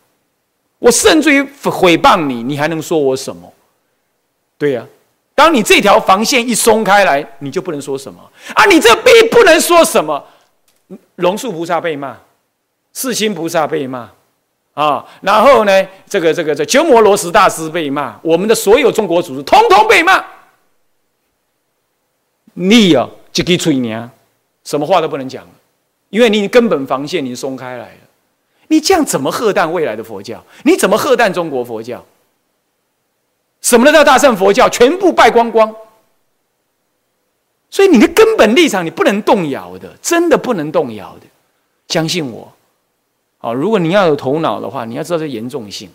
[0.79, 3.51] 我甚至于诽谤你，你还能说我什么？
[4.59, 4.85] 对呀，
[5.33, 8.21] 当你这条防线一松开来，你就不能说什么
[8.53, 8.65] 啊？
[8.65, 10.23] 你这逼不能说什么？
[11.15, 12.17] 龙树菩萨被骂，
[12.93, 14.09] 世亲菩萨被骂，
[14.73, 20.23] 啊，然后呢，这个这个这鸠摩罗什大师被骂，我们的所有中国祖师通通被骂。
[22.53, 24.09] 你啊，就给吹娘，
[24.63, 25.51] 什么话都不能讲了，
[26.09, 27.99] 因为你根本防线你松开来了。
[28.69, 30.43] 你这样怎么喝淡未来的佛教？
[30.63, 32.03] 你怎么喝淡中国佛教？
[33.61, 35.73] 什么都叫大乘佛教，全部败光光。
[37.69, 41.27] 所以你的根本立场你不能动摇的，真的不能动摇的，
[41.89, 42.51] 相信我。
[43.39, 45.89] 好，如果你要有头脑的话，你要知道这严重性，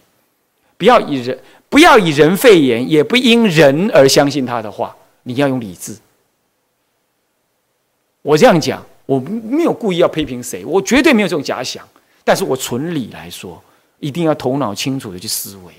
[0.77, 4.95] 不要以人不要以人废言，也不因人而相信他的话，
[5.25, 5.97] 你要用理智。
[8.21, 11.87] 我这样讲，我没有故意要批评谁，我绝对没有这种假想，
[12.23, 13.61] 但是我纯理来说，
[13.99, 15.73] 一定要头脑清楚的去思维。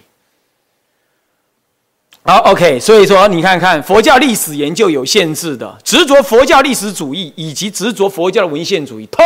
[2.26, 9.22] 好，OK，所以说你看看佛教历史研究有限制的，执着佛教历史主义以及执着佛教的文献主义，通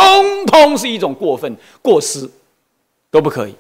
[0.48, 2.28] 通是一种过分过失，
[3.12, 3.54] 都不可以。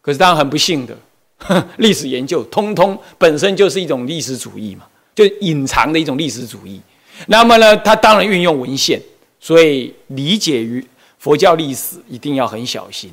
[0.00, 0.96] 可是当然很不幸的，
[1.78, 6.80] 历史研究通通本身就是一种历史主义嘛，就隐藏的一种历史主义。
[7.28, 9.00] 那么呢，他当然运用文献，
[9.38, 10.84] 所以理解于
[11.20, 13.12] 佛教历史一定要很小心。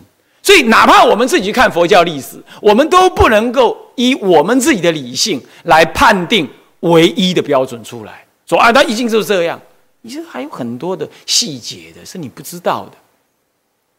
[0.50, 9.62] 所以，哪怕我们自己去看佛教历史，我们都不能够以我们自己的理性来判定唯一的标准出来，说啊，它一定就是这样。
[10.02, 12.94] 你这还有很多的细节的是你不知道的，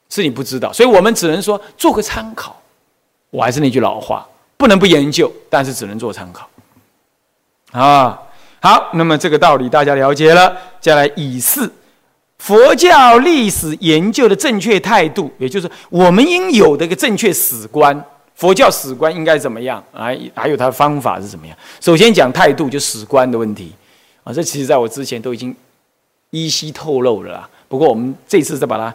[0.09, 0.73] 是你不知道。
[0.73, 2.61] 所以我们只能说做个参考。
[3.31, 4.27] 我还是那句老话，
[4.57, 6.51] 不能不研究，但是只能做参考。
[7.71, 8.21] 啊，
[8.61, 11.73] 好，那么这个道理大家了解了，接下来以四。
[12.41, 18.03] 佛教历史研究的正确态度，也就是我们应有的一个正确史观。
[18.35, 19.85] 佛教史观应该怎么样？
[19.93, 21.55] 啊，还有它的方法是怎么样？
[21.81, 23.71] 首先讲态度，就史观的问题
[24.25, 24.33] 啊。
[24.33, 25.55] 这其实在我之前都已经
[26.31, 27.49] 依稀透露了啦。
[27.69, 28.93] 不过我们这次再把它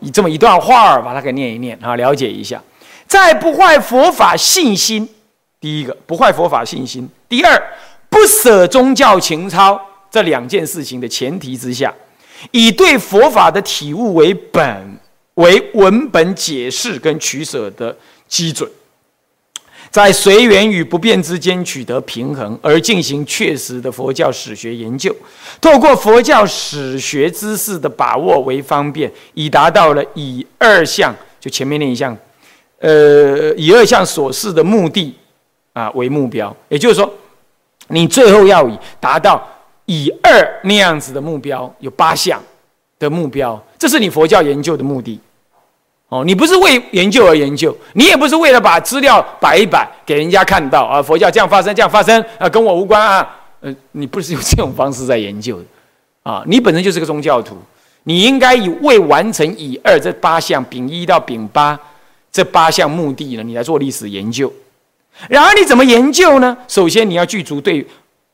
[0.00, 2.62] 以这么一段话儿把它给念一念啊，了解一下。
[3.06, 5.08] 在不坏佛法信心，
[5.58, 7.62] 第一个不坏佛法信心；第二
[8.10, 9.80] 不舍宗教情操，
[10.10, 11.90] 这两件事情的前提之下。
[12.50, 14.98] 以对佛法的体悟为本，
[15.34, 17.96] 为文本解释跟取舍的
[18.28, 18.68] 基准，
[19.90, 25.14] 在随缘与不变之间取得平衡，而进行确实的佛教史学研究。
[25.60, 32.16] 透过佛教史学知识的把握为方便，以达到了以二项就前面那一项，
[32.80, 35.14] 呃，以二项所示的目的
[35.72, 36.54] 啊为目标。
[36.68, 37.10] 也就是说，
[37.88, 39.48] 你最后要以达到。
[39.92, 42.40] 以二那样子的目标有八项
[42.98, 45.20] 的目标，这是你佛教研究的目的。
[46.08, 53.36] 哦，你不是为研究而研究，你也不是为了把资料摆一摆给人家看到啊，佛教这样发生，这样发生啊，跟我无关啊。
[53.60, 55.62] 呃，你不是用这种方式在研究
[56.22, 57.56] 啊，你本身就是个宗教徒，
[58.04, 61.78] 你应该以未完成以二这八项丙一到丙八
[62.30, 64.50] 这八项目的呢，你来做历史研究。
[65.28, 66.56] 然而你怎么研究呢？
[66.66, 67.86] 首先你要具足对。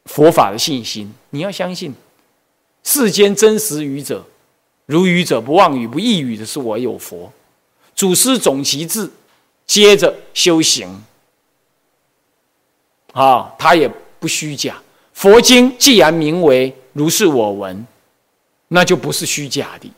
[0.08, 1.94] 佛法的信心，你要相信
[2.82, 4.24] 世间真实语者，
[4.86, 7.30] 如语者不妄语不异语的是我有佛，
[7.94, 9.08] 祖师总其志，
[9.66, 10.88] 接着修行
[13.12, 13.88] 啊，他也
[14.18, 14.82] 不虚假。
[15.12, 17.86] 佛经既然名为如是我闻，
[18.68, 19.90] 那就不是虚假的，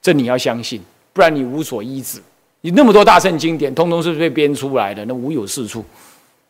[0.00, 0.80] 这你要相信，
[1.12, 2.22] 不然你无所依止。
[2.60, 5.84] 你那么多大圣经典，通通是被编出来的，那无有是处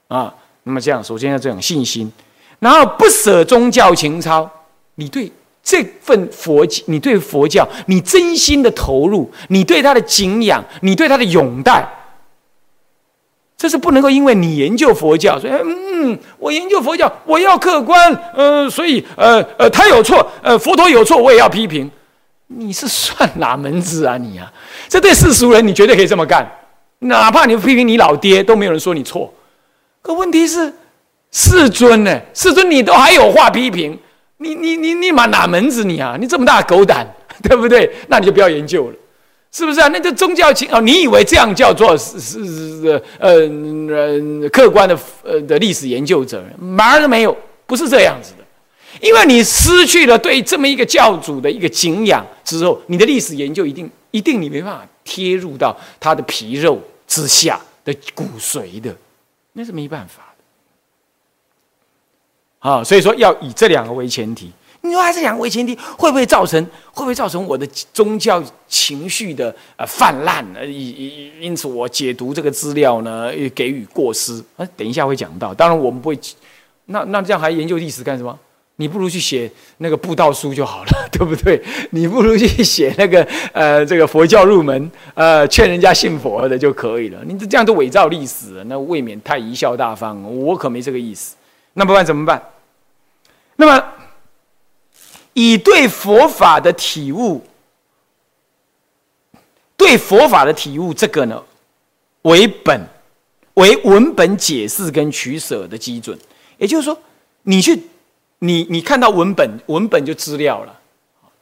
[0.09, 0.35] 啊。
[0.65, 2.13] 那么这样，首先要这种信心。
[2.61, 4.51] 然后不舍宗教情操，
[4.97, 5.31] 你对
[5.63, 11.89] 这份佛，你对佛教，你真心的投入，你对他的敬仰，你对他的拥戴，
[13.57, 21.89] 这是不能够因为你研究佛教，说嗯，我研究佛教，我要客观，呃，所以呃呃，他有错，呃，佛陀有错，我也要批评，
[22.49, 24.53] 你是算哪门子啊你啊？
[24.89, 26.51] 这对世俗人你绝对可以这么干，
[26.99, 29.33] 哪怕你批评你老爹，都没有人说你错，
[30.03, 30.73] 可问题是。
[31.31, 32.21] 世尊呢？
[32.35, 33.99] 世尊，你都还有话批评？
[34.39, 36.17] 你你你你妈哪门子你啊？
[36.19, 37.07] 你这么大狗胆，
[37.43, 37.91] 对不对？
[38.07, 38.97] 那你就不要研究了，
[39.51, 39.89] 是不是啊？
[39.89, 43.33] 那这宗教情哦，你以为这样叫做是是是呃
[43.89, 46.43] 呃客观的呃的历史研究者？
[46.57, 48.45] 马都没有，不是这样子的。
[49.01, 58.95] 因为你失去了对这么一个教主的一个敬仰之后，你的历史研究一定一定你没办法贴入到他的皮肉之下的骨髓的，
[59.55, 60.28] 那是没办法。
[62.59, 64.51] 啊，所以说要以这两个为前提。
[64.81, 70.45] 你说，这两个为前提，会不会造成会不会造成我的宗教情绪的呃泛滥？
[70.55, 74.43] 呃，因因此我解读这个资料呢，也给予过失。
[74.57, 75.53] 啊，等一下会讲到。
[75.53, 76.19] 当然我们不会，
[76.87, 78.39] 那那这样还研究历史干什么？
[78.77, 81.61] 你不如去写那个布道书就好了， 对不对？
[81.91, 87.19] 你不如去写那个呃这个佛教入门，呃劝人家信佛的就可以了。
[87.27, 90.23] 你这样都伪造历史，那未免太贻笑大方。
[90.39, 91.35] 我可没这个意思。
[91.73, 92.43] 那不然怎么办？
[93.57, 93.93] 那么，
[95.33, 97.45] 以对佛法的体悟，
[99.77, 101.43] 对佛法的体悟这个呢
[102.23, 102.81] 为本，
[103.55, 106.19] 为文本解释跟取舍的基准。
[106.57, 106.97] 也就是说，
[107.43, 107.81] 你去，
[108.41, 110.81] 你你看到文本，文本就资料了，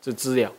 [0.01, 0.53] 这资料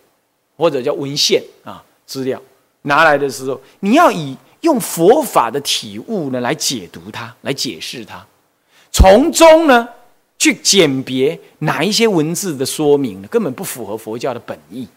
[0.55, 2.41] 或者叫文献啊，资料
[2.83, 8.25] 拿来的时候，你要以用佛法的体悟呢来解读它，来解释它。
[8.97, 9.87] 从中呢，
[10.39, 14.87] 去鉴别哪一些文字的说明根本不符合佛教的本意，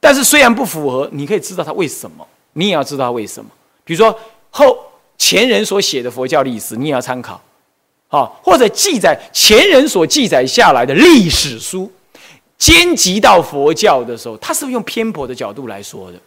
[0.00, 3.50] 但是虽然不符合，你可以知道它为什么，你也要知道为什么。
[3.84, 4.18] 比如说
[4.48, 4.74] 后
[5.18, 7.38] 前人所写的佛教历史，你也要参考，
[8.08, 11.92] 啊，或者记载前人所记载下来的历史书，
[12.56, 16.18] 兼及到佛教的时候，他是用偏颇的角度来说的？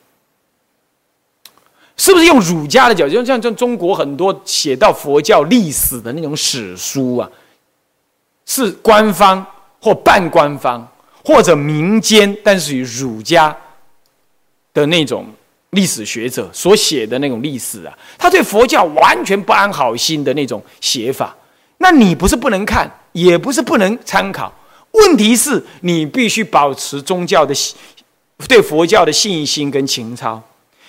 [2.03, 3.23] 是不是用儒家的角度？
[3.23, 7.29] 像像中国很多写到佛教历史的那种史书啊，
[8.45, 9.45] 是官方
[9.81, 10.85] 或半官方
[11.23, 13.55] 或者民间，但是与儒家
[14.73, 15.27] 的那种
[15.69, 21.33] 历史学者所写的那种历史啊，他对佛教完全不安好心的那种写法。
[21.77, 24.53] 那你不是不能看，也不是不能参考，
[24.91, 27.55] 问题是你必须保持宗教的
[28.49, 30.43] 对佛教的信心跟情操。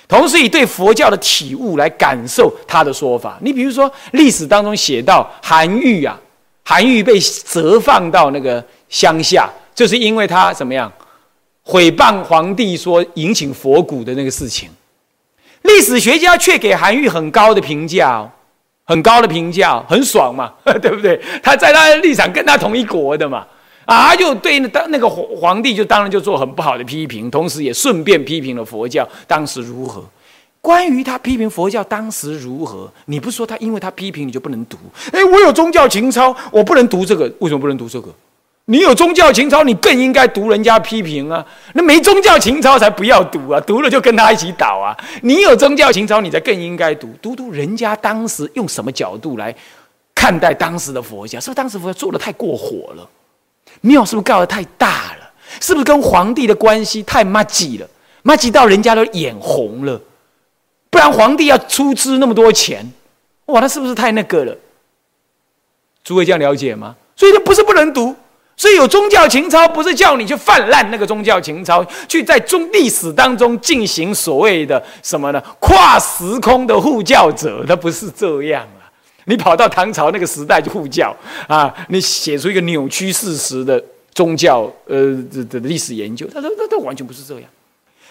[0.06, 3.38] 同时以对佛教的体悟来感受他的说法。
[3.40, 6.18] 你比如说，历史当中写到韩愈啊，
[6.62, 10.92] 韩愈被折放到那个乡下，就是因为他怎么样
[11.62, 14.68] 毁谤皇帝，说迎请佛骨的那个事情。
[15.62, 18.30] 历史学家却给韩愈很高的评价哦，
[18.84, 20.52] 很高的评价，很爽嘛，
[20.82, 21.18] 对不对？
[21.42, 23.46] 他在他的立场跟他同一国的嘛。
[23.84, 30.04] 啊，就对那当那个皇帝，就当然就做很不好的批评，同时也顺便批评了佛教当时如何。
[30.60, 34.78] 关于他批评佛教当时如何，你不说他，因为他批评你就不能读。
[35.12, 38.08] 哎，我有宗教情操，我不能读这个，为什么不能读这个？
[38.64, 41.44] 你有宗教情操，你更应该读人家批评啊。
[41.74, 44.96] 那没宗教情操才不要读啊，读了就跟他一起倒啊。
[45.20, 49.54] 你有宗教情操，你才更应该读，读读人家当时用什么角度来
[50.14, 53.06] 看待当时的佛教，是不是当时佛教做的太过火了？
[53.80, 55.30] 庙是不是盖的太大了？
[55.60, 57.88] 是不是跟皇帝的关系太麻吉了？
[58.22, 60.00] 麻吉到人家都眼红了，
[60.90, 62.90] 不然皇帝要出资那么多钱，
[63.46, 64.56] 哇，那是不是太那个了？
[66.02, 66.96] 诸位这样了解吗？
[67.14, 68.14] 所以这不是不能读，
[68.56, 75.42] 所以有宗教情操，不是叫你去泛滥那个宗教情操，去在中历史当中进行所谓的什么呢？
[75.60, 78.83] 跨时空的护教者，他不是这样啊。
[79.26, 81.14] 你跑到唐朝那个时代去护教
[81.48, 81.74] 啊？
[81.88, 87.50] 你写出一个扭曲事实的宗教呃的的历史研究，他说他他完全不是这样。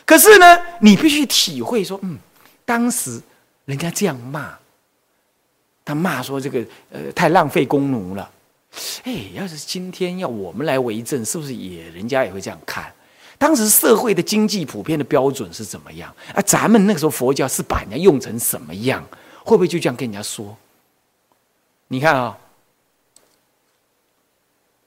[0.05, 2.18] 可是呢，你必须体会说，嗯，
[2.66, 3.22] 当时
[3.66, 4.53] 人家这样骂，
[5.86, 6.59] 他骂说这个
[6.91, 8.30] 呃太浪费工奴了。
[9.03, 12.91] 哎，要是今天要我们来为政，是不是也人家也会这样看？
[13.38, 16.14] 当时社会的经济普遍的标准是怎么样？
[16.34, 19.03] 啊，咱们那个时候佛教是把人家用成什么样？
[19.43, 20.57] 会不会就这样跟人家说？
[21.94, 22.36] 你看啊，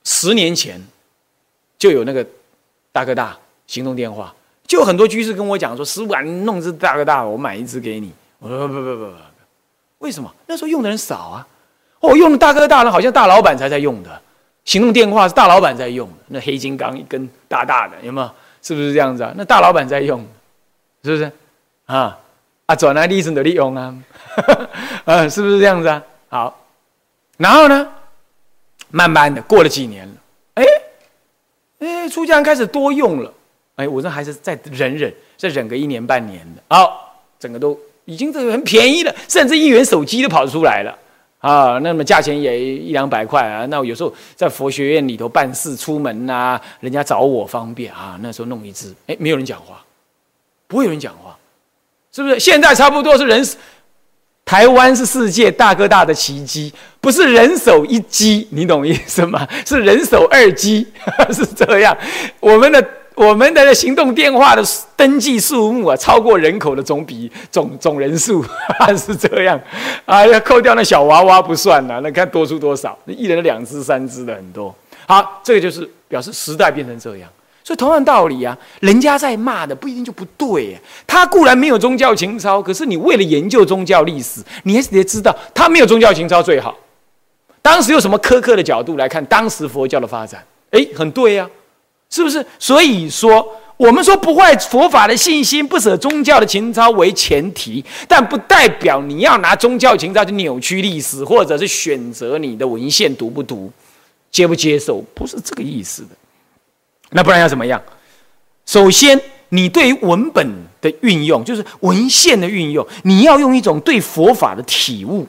[0.03, 0.85] 十年前
[1.79, 2.27] 就有那个
[2.91, 3.39] 大哥大
[3.69, 4.35] 行动电话，
[4.67, 9.13] 就很多居士跟我讲说：“师傅啊，你弄只大哥大，我买一只给你。”我说：“不不不不不，
[9.99, 10.35] 为什么？
[10.47, 11.47] 那时候用的人少啊。
[12.01, 14.21] 哦，用的大哥大呢，好像大老板才在用的。
[14.65, 18.29] 行动电话是大老板在用，那黑金刚一根大大的，有没有？
[18.63, 19.33] 是不是这样子啊？
[19.37, 20.27] 那大老板在用，
[21.05, 21.31] 是不是？
[21.85, 22.19] 啊
[22.67, 23.95] 啊，转来利润的利用啊，
[25.07, 26.03] 啊，是不是这样子啊？
[26.29, 26.63] 好。”
[27.37, 27.87] 然后呢，
[28.91, 30.15] 慢慢的过了几年了，
[30.55, 30.65] 哎，
[31.81, 33.33] 哎，出家人开始多用了，
[33.75, 40.99] 哎，我这还是再忍忍，再忍个一年半年的，好，整个都已经这个很便宜了，甚至一元手机都跑出来了，
[41.41, 49.85] 啊，那么价钱也一两百块啊，那我有时候在佛学院里头办事出门呐，人家找我方便啊，那时候弄一只，哎，没有人讲话，
[50.67, 51.37] 不会有人讲话，
[52.13, 52.41] 是不是？
[52.41, 53.47] 现在差不多是人。
[54.47, 59.47] 台湾是世界大哥大的奇迹，不是人手一机，你懂意思吗？
[59.67, 60.87] 是人手二机，
[61.35, 61.95] 是这样。
[62.39, 64.63] 我们的我们的行动电话的
[64.95, 68.45] 登记数目啊，超过人口的总比总总人数，
[68.97, 69.61] 是这样。
[70.05, 74.73] 啊，要扣掉那小娃娃不算了，那看多出多少，一人两只三只的很多。
[75.09, 77.29] 好，这个就是表示时代变成这样。
[77.67, 80.81] 所以同样道理啊，人家在骂的不一定就不对。
[81.05, 86.77] 他固然没有宗教情操，可是你为了研究宗教历史，你还是得知道他没有宗教情操最好。
[87.61, 90.41] 当时有什么苛刻的角度来看当时佛教的发展？
[90.71, 91.51] 哎，很对呀，
[92.09, 92.47] 是不是？
[92.61, 93.45] 所以说，
[93.77, 103.73] 我们说不坏佛法的信心，不舍宗教的情操为前提，但不代表你要拿宗教情操去扭曲历史，或者是选择你的文献读不读、
[104.31, 106.11] 接不接受，不是这个意思的。
[107.11, 107.81] 那不然要怎么样？
[108.67, 110.45] 首先，你对于文本
[110.81, 115.27] 的运用，就是文献的运用，你要用一种对佛法的体悟，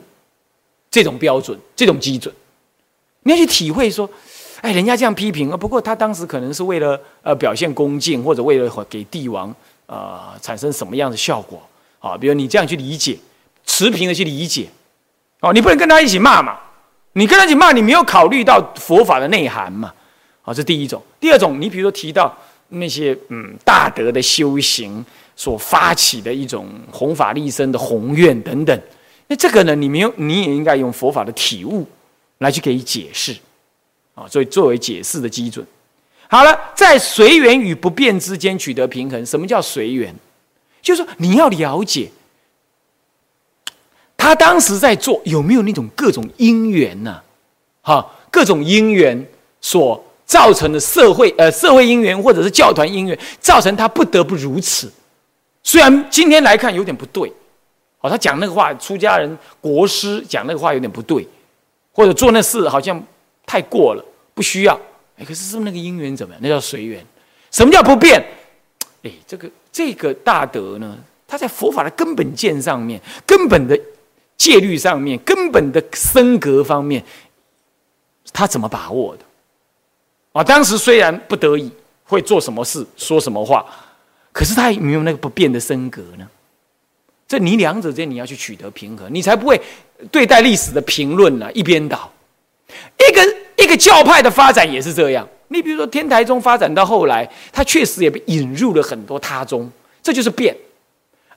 [0.90, 2.34] 这种标准、这种基准，
[3.22, 4.10] 你要去体会说，
[4.60, 9.54] 哎，人家这样批评啊，不过他当时可能是为了呃表现恭敬，或者为了给帝王
[9.86, 11.62] 呃产生什么样的效果
[12.00, 12.16] 啊？
[12.18, 13.16] 比如你这样去理解，
[13.64, 14.68] 持平的去理解，
[15.40, 16.58] 哦，你不能跟他一起骂嘛？
[17.12, 19.92] 你跟他一起骂，你没有考虑到佛法的内涵嘛？
[20.48, 21.02] 啊，这第一种。
[21.20, 22.34] 第二种，你比如说提到
[22.68, 25.04] 那些嗯大德的修行
[25.36, 28.80] 所发起的一种弘法利生的宏愿等等，
[29.26, 31.86] 那这个呢，你没有，你也应该用佛法的体悟
[32.38, 33.36] 来去给予解释，
[34.14, 35.66] 啊，所以作为解释的基准。
[36.30, 39.26] 好了，在随缘与不变之间取得平衡。
[39.26, 40.14] 什么叫随缘？
[40.80, 42.10] 就是说你要了解，
[44.16, 47.22] 他当时在做有没有那种各种因缘呢？
[47.82, 49.26] 哈，各种因缘
[49.60, 54.92] 所造成的社会呃社会因缘或者是教团因缘，造成他不得不如此。
[55.62, 57.32] 虽然今天来看有点不对，
[58.00, 61.26] 哦，他讲那个话，出家人国师讲那个话有点不对，
[61.92, 63.02] 或者做那事好像
[63.46, 64.04] 太过了，
[64.34, 64.78] 不需要。
[65.16, 66.40] 哎，可是是那个因缘怎么样？
[66.42, 67.04] 那叫随缘。
[67.50, 68.22] 什么叫不变？
[69.02, 73.78] 哎，这个这个大德呢，他在佛法的根本见上面、根本的
[74.36, 77.02] 戒律上面、根本的身格方面，
[78.30, 79.24] 他怎么把握的？
[80.38, 81.68] 啊，当时虽然不得已
[82.04, 83.66] 会做什么事、说什么话，
[84.30, 86.24] 可是他有没有那个不变的身格呢？
[87.26, 89.60] 这你两者间你要去取得平衡，你才不会
[90.12, 92.08] 对待历史的评论呢一边倒。
[92.68, 95.28] 一个一个教派的发展也是这样。
[95.48, 99.68] 你比如说天台宗发展到后来，它确实也被引入了很多他宗，
[100.00, 100.56] 这就是变。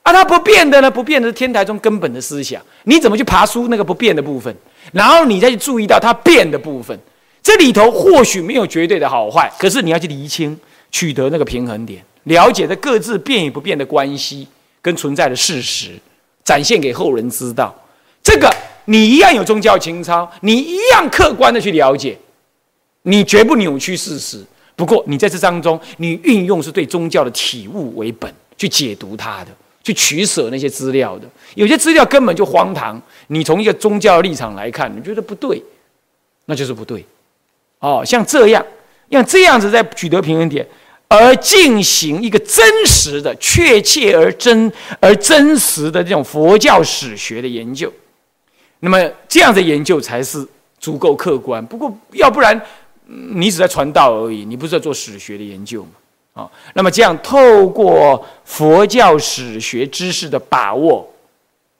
[0.04, 2.62] 而它不变的呢，不变的是天台宗根本的思想。
[2.84, 4.54] 你怎么去爬出那个不变的部分，
[4.92, 6.96] 然后你再去注意到它变的部分？
[7.42, 10.58] 这里头或许没有绝对的好坏，可是你要去厘清，
[10.90, 14.46] 取得那个平衡点，了解的各自变与不变的关系
[14.80, 15.90] 跟存在的事实，
[16.44, 17.74] 展现给后人知道。
[18.22, 18.50] 这个。
[18.86, 22.18] 你一样有宗教情操，你一样客观的去了解，
[23.02, 24.44] 你绝不扭曲事实。
[24.74, 29.52] 不过你在这当中，你运用是对宗教的体悟为本去解读它的，
[29.84, 31.28] 去取舍那些资料的。
[31.54, 35.62] 有些资料根本就荒唐，你从一个宗教立场来看，你觉得不对，
[36.46, 37.06] 那就是不对。
[37.82, 38.64] 哦，像这样，
[39.10, 40.64] 像这样子在取得平衡点，
[41.08, 47.92] 而进行一个真实的、确切而真而真实的这种佛教史学的研究。
[48.78, 50.46] 那么这样的研究才是
[50.78, 51.64] 足够客观。
[51.66, 52.58] 不过，要不然
[53.06, 55.90] 你只在传道而已，你不是在做史学的研究嘛？
[56.34, 61.06] 啊，那么这样透过佛教史学知识的把握，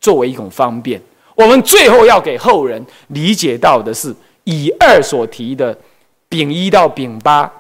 [0.01, 1.01] 作为一种方便，
[1.37, 5.77] 我们最后要给后人理解到的是以二所提的
[6.33, 7.53] 丙一到丙八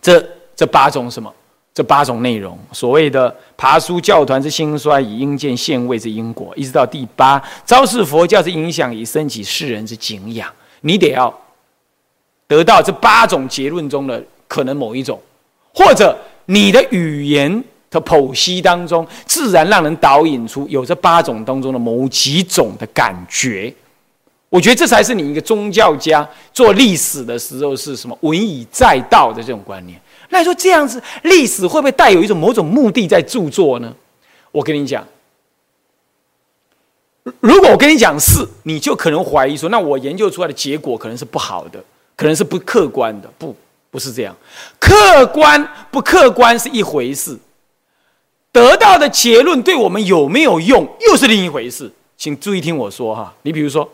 [0.00, 1.30] 这这八种什么？
[1.74, 10.50] 这八种内容，所谓的爬书教团之兴衰，以因见现位之因果，一直到第八，昭示佛教之影响，以升起世人之敬仰。
[10.80, 11.32] 你得要
[12.48, 15.20] 得到这八种结论中的可能某一种，
[15.74, 23.72] 或者你的语言的剖析当中，自然让人导引出有这八种当中的某几种的感觉。
[24.50, 29.98] 我觉得这才是你一个宗教家做历史的时候是什么文以载道的这种观念。
[30.28, 33.94] 那你说这样子，历史会不会带有一种某种目的在著作呢？
[34.50, 35.06] 我跟你讲，
[37.38, 41.82] 如果我跟你讲是，你就可能怀疑说，那我研究出来的结果可能是不好的，
[42.16, 43.30] 可能是不客观的。
[43.38, 43.54] 不，
[43.88, 44.36] 不是这样，
[44.80, 47.38] 客观不客观是一回事，
[48.50, 51.88] 得到的结论对我们有没有用又是另一回事。
[52.16, 53.88] 请注意听我说哈，你比如说，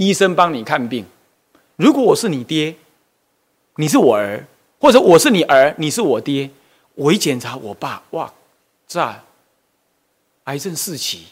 [0.00, 1.04] 医生帮你看病，
[1.76, 2.74] 如果我是你爹，
[3.76, 4.46] 你是我儿。
[4.80, 6.48] 或者我是你儿，你是我爹，
[6.94, 8.32] 我一检查，我爸哇，
[8.88, 8.98] 这
[10.44, 11.24] 癌症四期，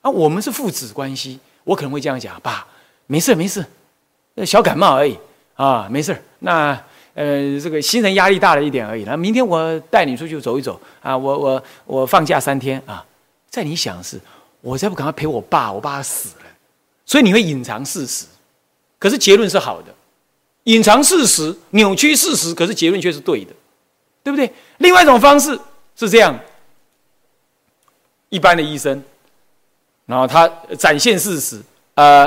[0.00, 2.66] 啊，我们是父子关系，我可能会这样讲，爸，
[3.06, 3.64] 没事没事，
[4.44, 5.16] 小感冒而已
[5.54, 6.20] 啊，没事。
[6.40, 6.76] 那
[7.14, 9.04] 呃，这个新人压力大了一点而已。
[9.04, 13.06] 那明天我带你出去走一走啊，我我我放假三天啊。
[13.48, 14.20] 在你想是，
[14.60, 16.30] 我再不赶快陪我爸，我爸死，
[17.12, 18.24] 所以你会隐藏事实，
[18.98, 19.94] 可是结论是好的。
[20.62, 23.52] 隐藏事实、扭曲事实，可是结论却是对的，
[24.24, 24.50] 对不对？
[24.78, 25.50] 另外一种方式
[25.94, 26.34] 是这样：
[28.30, 29.04] 一般的医生，
[30.06, 30.48] 然后他
[30.78, 31.60] 展现事实，
[31.96, 32.26] 呃，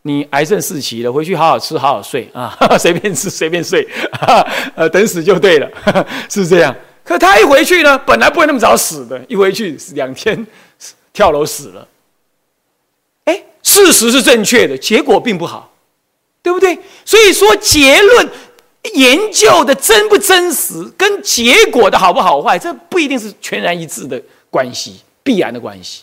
[0.00, 3.86] 你癌症四期了，回去好好吃，好好睡啊， 随便吃随便睡，
[4.74, 5.70] 呃，等死就对了，
[6.30, 6.74] 是这样。
[7.04, 10.46] 可他一回去呢，本来不会那么早死的，一回去两天
[11.12, 11.86] 跳楼死了。
[13.62, 15.68] 事实是正确的，结果并不好。
[16.44, 16.76] 对不对？
[17.04, 18.28] 所以说，结论
[18.94, 26.02] 研究的真不真实，跟结果的好不好坏，这不一定是全然一致的关系，必然的关系。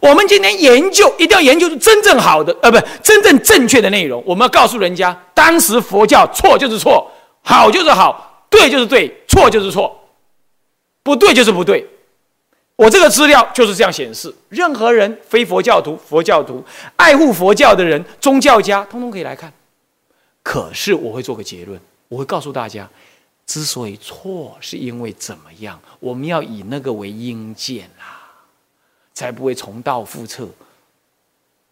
[0.00, 4.22] 我们今天研究，一定要研究出真正好的，呃，不，真正正确的内容。
[4.24, 7.06] 我们要告诉人家，当时佛教错就是错，
[7.42, 9.94] 好就是好，对就是对，错就是错，
[11.02, 11.86] 不对就是不对。
[12.76, 14.34] 我这个资料就是这样显示。
[14.48, 16.64] 任何人，非佛教徒、佛教徒、
[16.96, 19.52] 爱护佛教的人、宗教家，通通可以来看。
[20.42, 22.88] 可是我会做个结论，我会告诉大家，
[23.46, 25.80] 之所以错，是因为怎么样？
[26.00, 28.20] 我们要以那个为因见啦，
[29.14, 30.48] 才不会重蹈覆辙。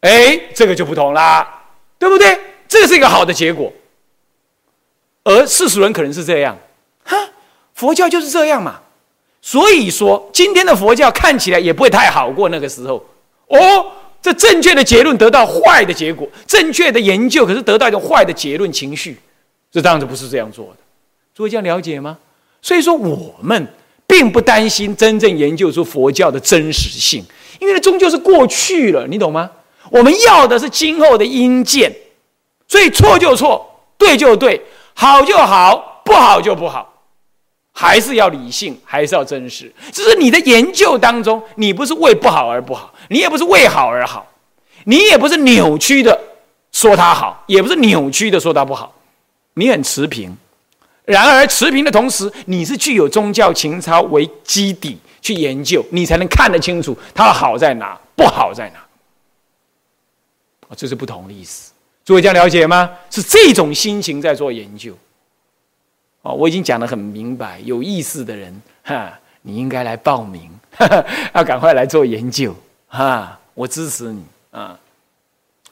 [0.01, 1.65] 哎，这个就不同啦，
[1.99, 2.39] 对不对？
[2.69, 3.73] 这个是一个好的结果。
[5.25, 6.57] 而世俗人可能是这样，
[7.05, 7.17] 哈，
[7.75, 8.81] 佛教就是这样嘛。
[9.43, 13.05] 所以说，今天的佛教看起来也不会太好过那个时候。
[13.49, 13.87] 哦，
[14.23, 19.19] 这正确的结论得到坏的结果，正确的研究可是得到一种坏的结论情绪，
[19.71, 20.77] 这当然不是这样做的。
[21.35, 22.17] 诸位这样了解吗？
[22.63, 23.67] 所以说，我们
[24.07, 27.25] 并不担心真正研究出佛教的真实性，
[27.59, 29.51] 因为终究是过去了，你懂吗？
[29.91, 31.93] 我们要的是今后的因见，
[32.69, 33.69] 所以错就错，
[33.99, 34.63] 对就对，
[34.95, 36.92] 好就好，不好就不好。
[37.73, 39.73] 还是要理性，还是要真实。
[39.91, 44.31] 只是你的研究当中，你不是为不好而不好，你也不是为好而好，
[44.85, 46.19] 你也不是扭曲的
[46.71, 48.95] 说它好，也不是扭曲的说它不好，
[49.55, 50.37] 你很持平。
[51.05, 58.81] 然而持平的同时，你是具有宗教情操为基底去研究，你才能看得清楚它好在哪，不好在哪。
[60.77, 61.73] 这是不同的意思。
[62.05, 62.91] 诸位这样了解吗？
[63.11, 64.97] 是这种心情在做研究。
[66.23, 69.13] 哦，我已经讲得很明白，有意思的人，哈，
[69.43, 71.05] 你应该来报名，哈 哈
[71.35, 72.55] 要赶快来做研究，
[72.87, 74.79] 哈，我支持你啊，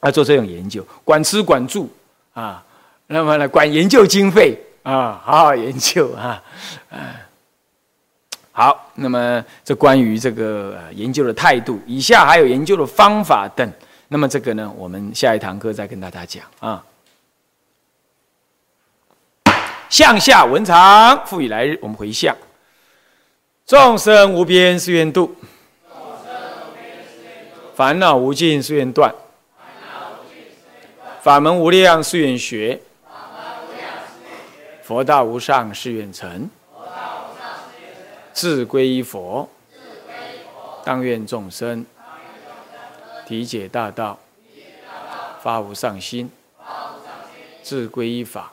[0.03, 1.89] 要做这种研究，管吃管住
[2.35, 2.65] 啊，
[3.07, 6.43] 那么呢，管研究经费啊，好好研究啊，
[8.51, 13.73] 好，那么这关于这个研究的态度，以下还有研究的方法等，
[14.09, 16.85] 那么这个呢，我们下一堂课再跟大家讲啊。
[19.91, 22.35] 向下文长，复以来日，我们回向。
[23.67, 25.35] 众生无边誓愿度，
[27.75, 29.13] 烦恼无尽誓愿断，
[31.21, 32.81] 法门无量誓愿学，
[34.83, 36.49] 佛道无上誓愿成，
[38.33, 39.49] 自归依佛，
[40.85, 41.85] 当愿众生。
[43.27, 44.19] 体解大道，
[45.41, 46.31] 发无上心，
[47.63, 48.53] 自归依法。